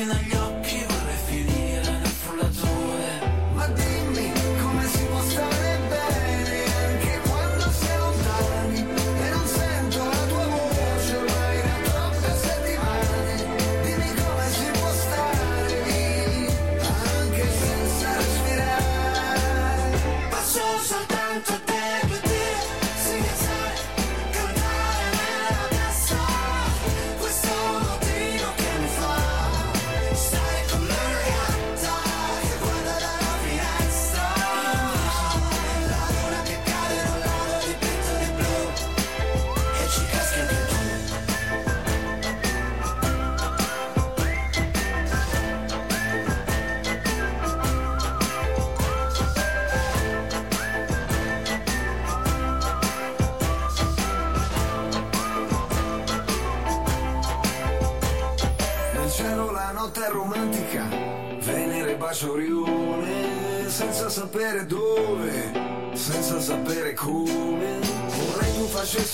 [0.02, 0.31] feeling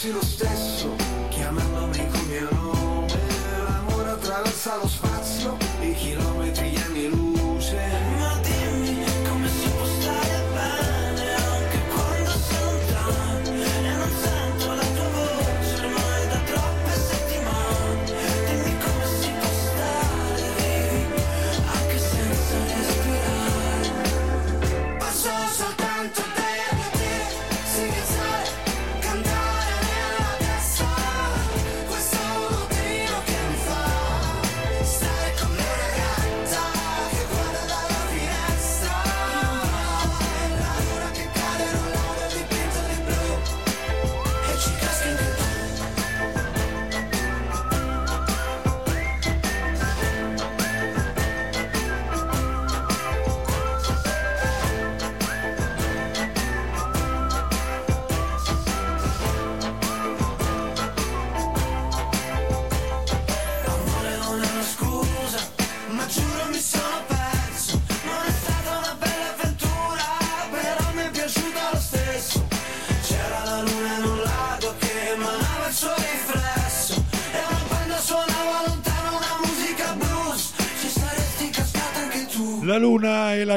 [0.08, 0.96] fossi lo stesso,
[1.30, 3.08] chiamandomi con mio nome,
[3.64, 6.67] l'amore attraversa lo spazio, i chilometri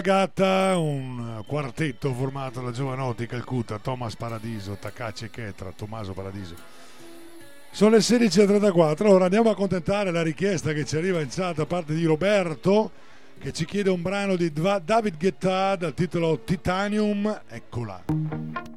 [0.01, 6.55] Gatta, un quartetto formato da giovanotti Calcutta, Thomas Paradiso, Takace Chetra, Tommaso Paradiso.
[7.71, 11.67] Sono le 16.34, ora andiamo a contentare la richiesta che ci arriva in chat da
[11.67, 12.91] parte di Roberto
[13.41, 18.70] che ci chiede un brano di David Guetta dal titolo Titanium, eccola.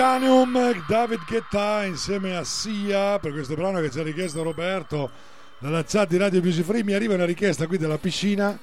[0.00, 5.10] Titanium, David Guetta insieme a Sia per questo brano che ci ha richiesto Roberto
[5.58, 6.82] dalla chat di Radio Music Free.
[6.82, 8.58] Mi arriva una richiesta qui della piscina.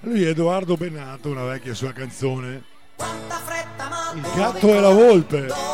[0.00, 2.64] Lui è Edoardo Benato, una vecchia sua canzone.
[2.96, 5.67] Quanta fretta, ma Il gatto e la volpe.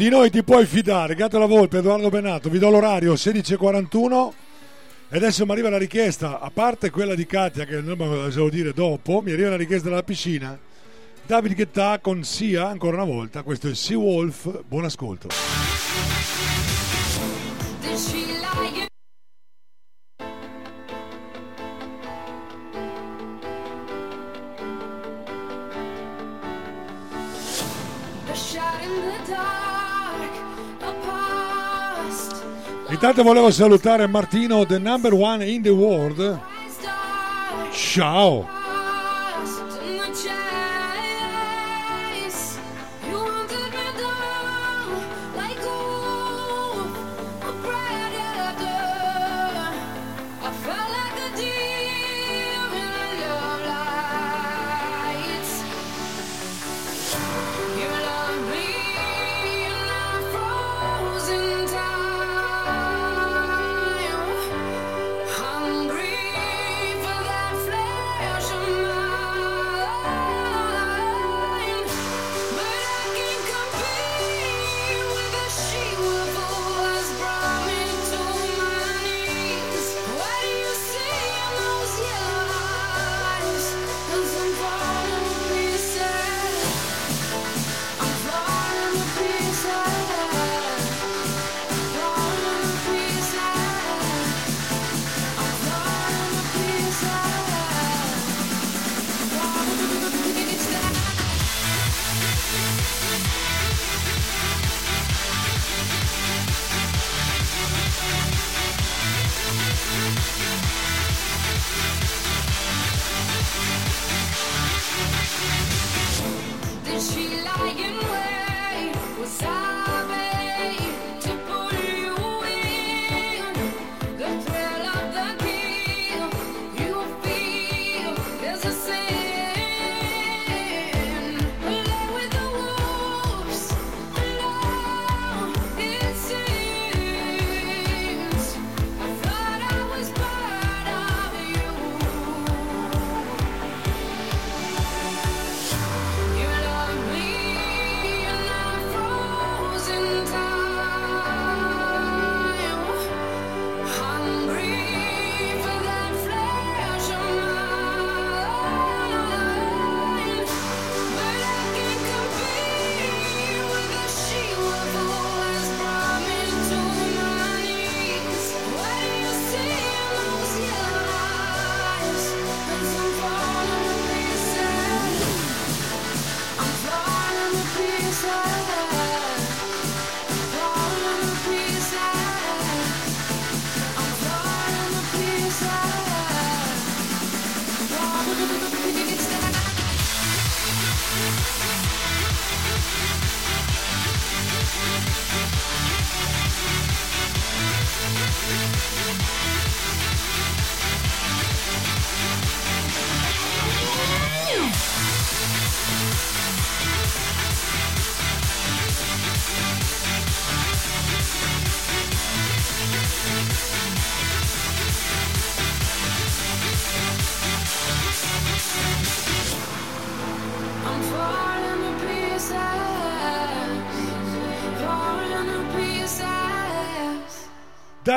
[0.00, 1.14] Di noi ti puoi fidare.
[1.14, 2.48] Gatto la Volpe, Edoardo Benato.
[2.48, 4.32] Vi do l'orario 16.41.
[5.10, 8.48] E adesso mi arriva la richiesta, a parte quella di Katia, che noi me devo
[8.48, 10.58] dire dopo, mi arriva la richiesta dalla piscina.
[11.26, 13.42] David Guetta con Sia, ancora una volta.
[13.42, 14.62] Questo è Sea Wolf.
[14.66, 15.28] Buon ascolto.
[33.02, 36.38] Intanto volevo salutare Martino, the number one in the world.
[37.72, 38.59] Ciao.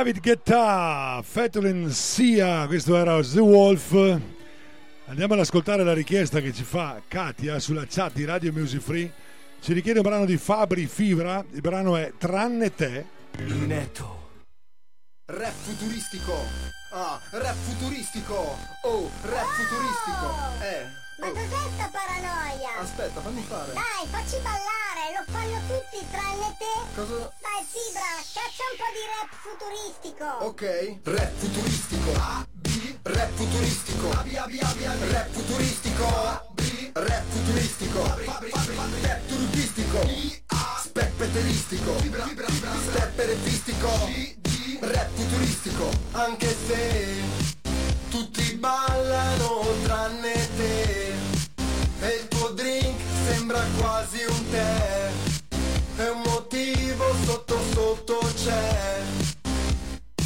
[0.03, 4.19] David Guetta, Fetolin Sia, questo era The Wolf.
[5.05, 9.09] Andiamo ad ascoltare la richiesta che ci fa Katia sulla chat di Radio Music Free.
[9.61, 13.05] Ci richiede un brano di Fabri Fibra, il brano è Tranne te.
[13.65, 14.31] Netto.
[15.27, 16.82] Rap futuristico.
[16.95, 18.55] Ah, rap futuristico.
[18.83, 20.29] Oh, rap futuristico.
[20.61, 20.85] Eh.
[21.17, 22.77] Ma cos'è sta paranoia?
[22.81, 23.73] Aspetta, fammi fare.
[23.73, 26.69] Dai, facci ballare, lo fanno tutti tranne te.
[26.93, 27.33] Cosa?
[27.41, 30.25] Dai, Fibra, caccia un po' di rap futuristico.
[30.45, 30.63] Ok.
[31.01, 32.11] Rap futuristico.
[32.13, 32.97] A, B.
[33.01, 34.09] Rap futuristico.
[34.11, 35.11] A, B, A, B, A, B, A, B.
[35.11, 36.05] Rap futuristico.
[36.05, 36.91] A, B.
[36.93, 38.01] Rap futuristico.
[39.01, 39.99] Rap turupistico.
[40.83, 41.97] Specpeteristico.
[42.91, 44.42] Stepperepistico.
[44.85, 45.89] Rap futuristico.
[46.11, 47.15] Anche se
[48.09, 51.13] tutti ballano tranne te.
[52.01, 55.09] E il tuo drink sembra quasi un tè.
[55.97, 59.01] E un motivo sotto sotto c'è.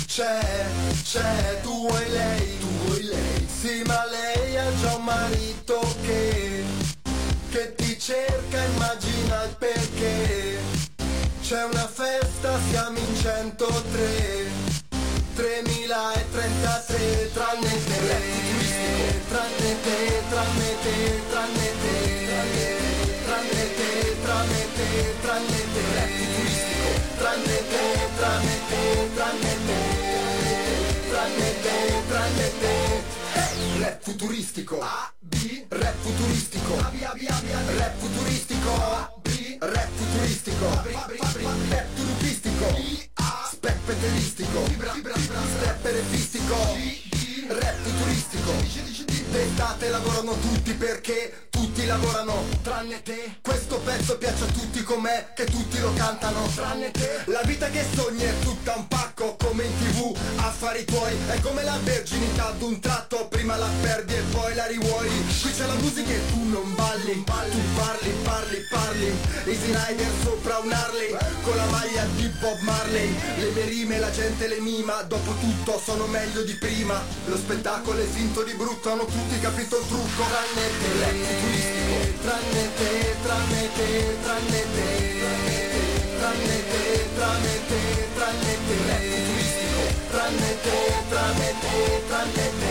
[0.07, 0.65] C'è,
[1.03, 3.47] c'è, tu vuoi lei, tu vuoi lei.
[3.47, 6.63] Sì, ma lei ha già un marito che,
[7.51, 10.59] che ti cerca, immagina il perché.
[11.41, 14.38] C'è una festa, siamo in 103.
[15.35, 18.02] 3033 tranne te,
[19.30, 19.98] tranne te,
[20.30, 20.95] tranne te,
[21.30, 21.95] tranne te,
[23.26, 23.89] tranne te,
[24.26, 25.91] tranne te, tranne te,
[27.18, 27.84] tranne te,
[28.18, 28.81] tranne te,
[29.18, 29.80] tranne te,
[31.10, 31.76] tranne te,
[32.10, 32.76] tranne te.
[33.81, 38.72] Rap futuristico, A, B, rap futuristico, A, B, A, B, A, B, rap futuristico,
[39.47, 42.67] B, rap futuristico, rap turupistico,
[43.49, 46.55] spec peteristico, step perefistico,
[47.47, 48.96] rap futuristico.
[49.31, 53.39] D'estate lavorano tutti perché tutti lavorano, tranne te.
[53.41, 57.23] Questo pezzo piace a tutti com'è, che tutti lo cantano, tranne te.
[57.25, 61.13] La vita che sogni è tutta un pacco, come in tv, affari tuoi.
[61.27, 65.09] È come la verginità d'un tratto, prima la perdi e poi la rivuoi.
[65.41, 69.15] Qui c'è la musica e tu non balli, tu parli, parli, parli.
[69.45, 73.15] Easy Rider sopra un Harley, con la maglia di Bob Marley.
[73.37, 77.01] Le mie rime la gente le mima, dopo tutto sono meglio di prima.
[77.25, 80.23] Lo spettacolo è finto di brutto, hanno tutti capito il trucco.
[80.30, 80.89] Tranne te.
[82.22, 84.88] Tranne te, tranne te, tranne te.
[86.19, 87.81] Tranne te, tranne te,
[88.15, 88.77] tranne te.
[90.11, 90.77] Tranne te,
[91.10, 92.66] tranne te, tranne te.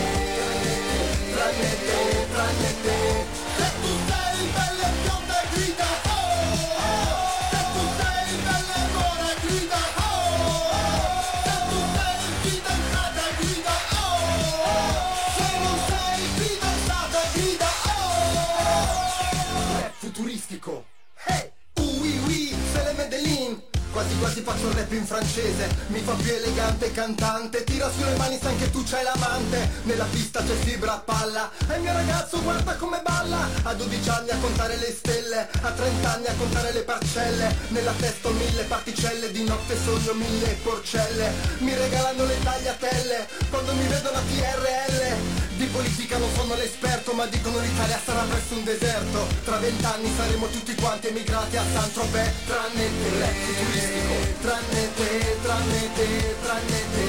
[23.97, 25.75] Quasi quasi faccio il rap in francese.
[25.87, 27.63] Mi fa più elegante cantante.
[27.63, 29.71] Tira sulle mani se anche tu c'hai l'amante.
[29.85, 31.49] Nella pista c'è fibra a palla.
[31.67, 33.49] E il mio ragazzo guarda come balla.
[33.63, 35.49] A 12 anni a contare le stelle.
[35.61, 37.55] A 30 anni a contare le parcelle.
[37.69, 39.31] Nella testa ho mille particelle.
[39.31, 41.33] Di notte sogno mille porcelle.
[41.57, 43.27] Mi regalano le tagliatelle.
[43.49, 45.36] Quando mi vedono a TRL
[45.67, 50.47] di politica non sono l'esperto ma dicono l'Italia sarà presto un deserto Tra vent'anni saremo
[50.47, 53.09] tutti quanti emigrati a San Tropez Tranne te,
[53.43, 57.07] futuristico Tranne te, tranne te, tranne te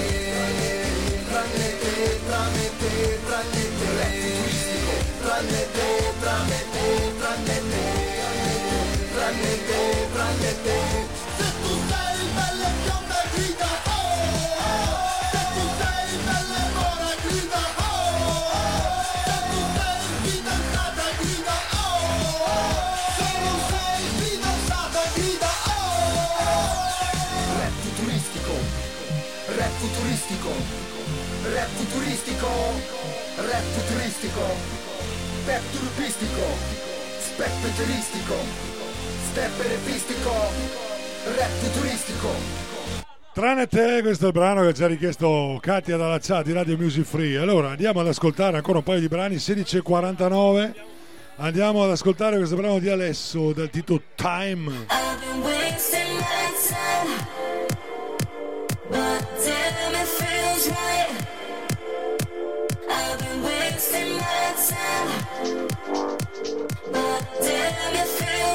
[1.28, 5.88] Tranne te, tranne te, tranne te, futuristico Tranne te,
[6.20, 7.82] tranne te, tranne te
[9.14, 11.07] Tranne te, tranne te
[32.38, 32.46] futuristico
[33.36, 34.40] Rap futuristico
[35.44, 36.42] Pep turupistico
[37.18, 38.34] Spec peteristico
[39.30, 39.52] Step
[41.36, 42.30] Rap futuristico
[43.32, 46.76] Tranne te, questo è il brano che ci ha richiesto Katia dalla chat di Radio
[46.76, 47.38] Music Free.
[47.38, 50.72] Allora andiamo ad ascoltare ancora un paio di brani, 16.49.
[51.36, 54.86] Andiamo ad ascoltare questo brano di Alesso dal titolo Time.
[54.90, 56.37] I've been wasting my time,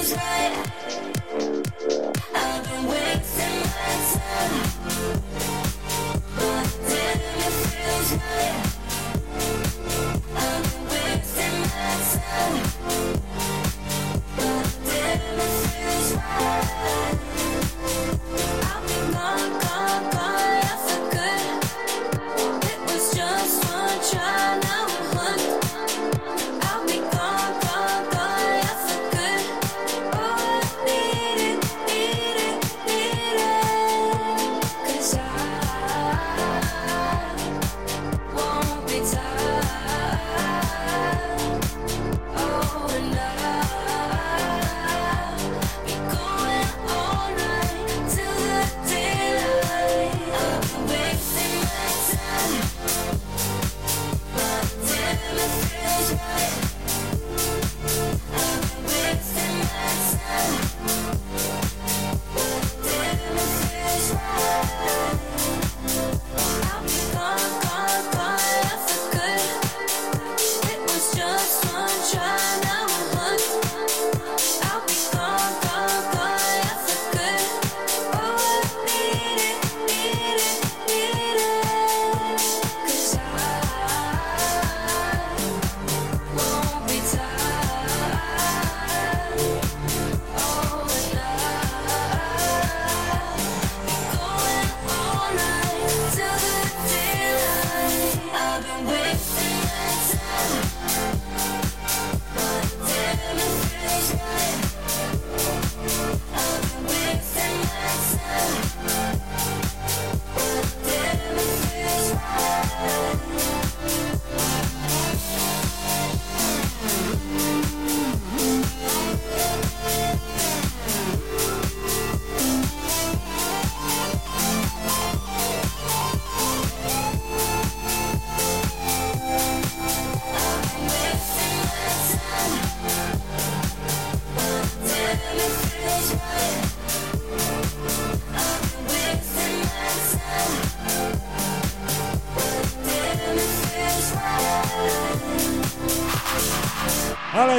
[0.03, 1.63] feels right.
[2.35, 3.22] I've been wasting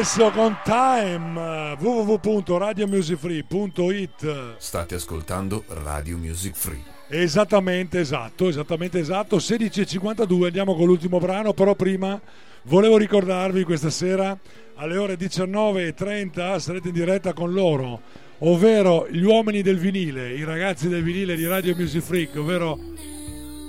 [0.04, 6.82] Alessio con Time www.radiomusicfree.it State ascoltando Radio Music Free.
[7.08, 12.20] Esattamente esatto, esattamente esatto 16.52 andiamo con l'ultimo brano però prima
[12.64, 14.38] volevo ricordarvi questa sera
[14.74, 18.02] alle ore 19.30 sarete in diretta con loro
[18.40, 22.78] ovvero gli uomini del vinile i ragazzi del vinile di Radio Music Freak ovvero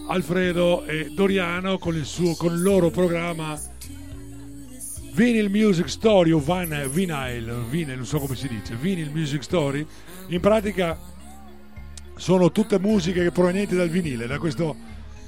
[0.09, 3.57] Alfredo e Doriano con il, suo, con il loro programma
[5.15, 9.87] Vinyl Music Story o Van, Vinyl, Vinyl, non so come si dice, Vinyl Music Story,
[10.27, 10.99] in pratica
[12.17, 14.75] sono tutte musiche provenienti dal vinile, da questo,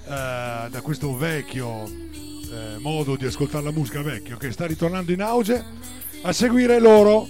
[0.04, 5.22] eh, da questo vecchio eh, modo di ascoltare la musica vecchio che sta ritornando in
[5.22, 5.64] auge.
[6.24, 7.26] A seguire loro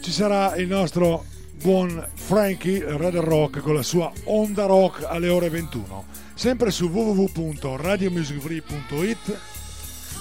[0.00, 1.26] ci sarà il nostro
[1.60, 9.57] buon Frankie Red Rock con la sua Onda Rock alle ore 21, sempre su www.radiomusicfree.it.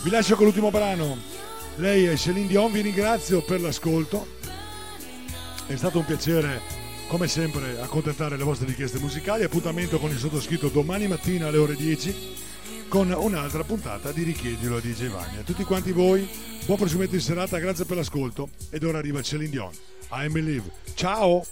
[0.08, 1.18] Vi lascio con l'ultimo brano.
[1.76, 4.26] Lei è Celine Dion, vi ringrazio per l'ascolto.
[5.68, 6.62] È stato un piacere,
[7.10, 9.44] come sempre, accontentare le vostre richieste musicali.
[9.44, 12.16] Appuntamento con il sottoscritto domani mattina alle ore 10
[12.88, 15.42] con un'altra puntata di Richiedilo a DJ Vania.
[15.42, 16.26] Tutti quanti voi,
[16.64, 18.52] buon proseguimento di serata, grazie per l'ascolto.
[18.70, 19.72] Ed ora arriva Celine Dion.
[20.12, 20.72] I believe.
[20.94, 21.46] Ciao!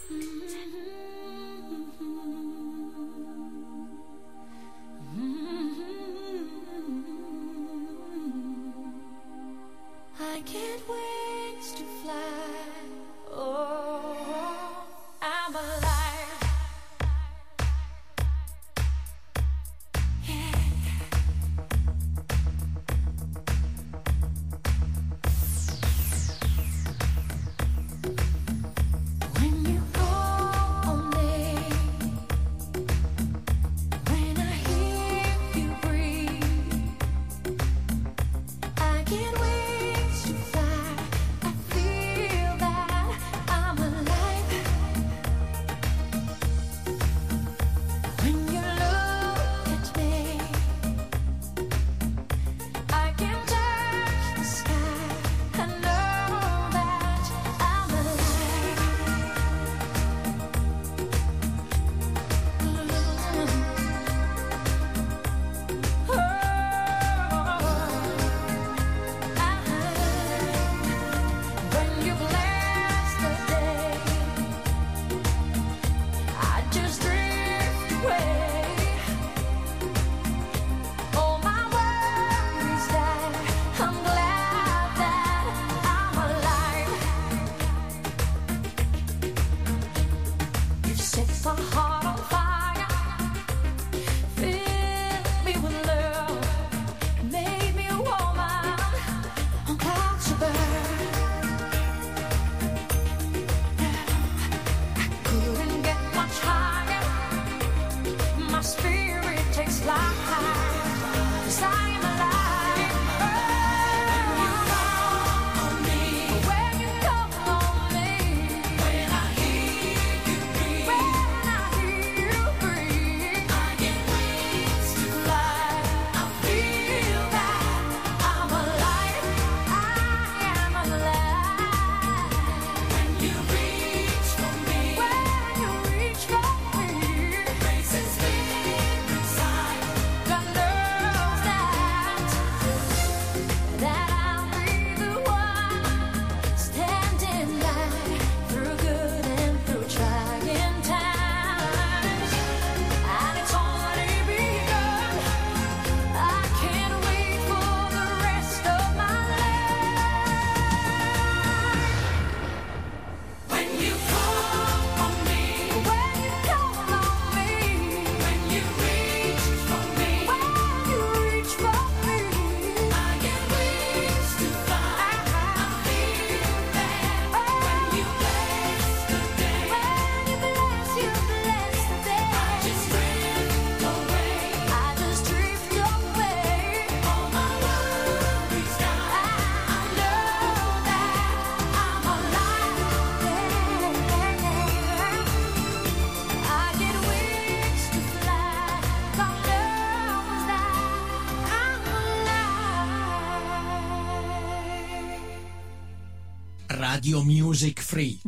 [207.06, 208.18] Radio Music Free.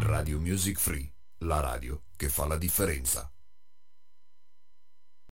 [0.00, 1.08] Radio Music Free,
[1.44, 3.30] la radio che fa la differenza.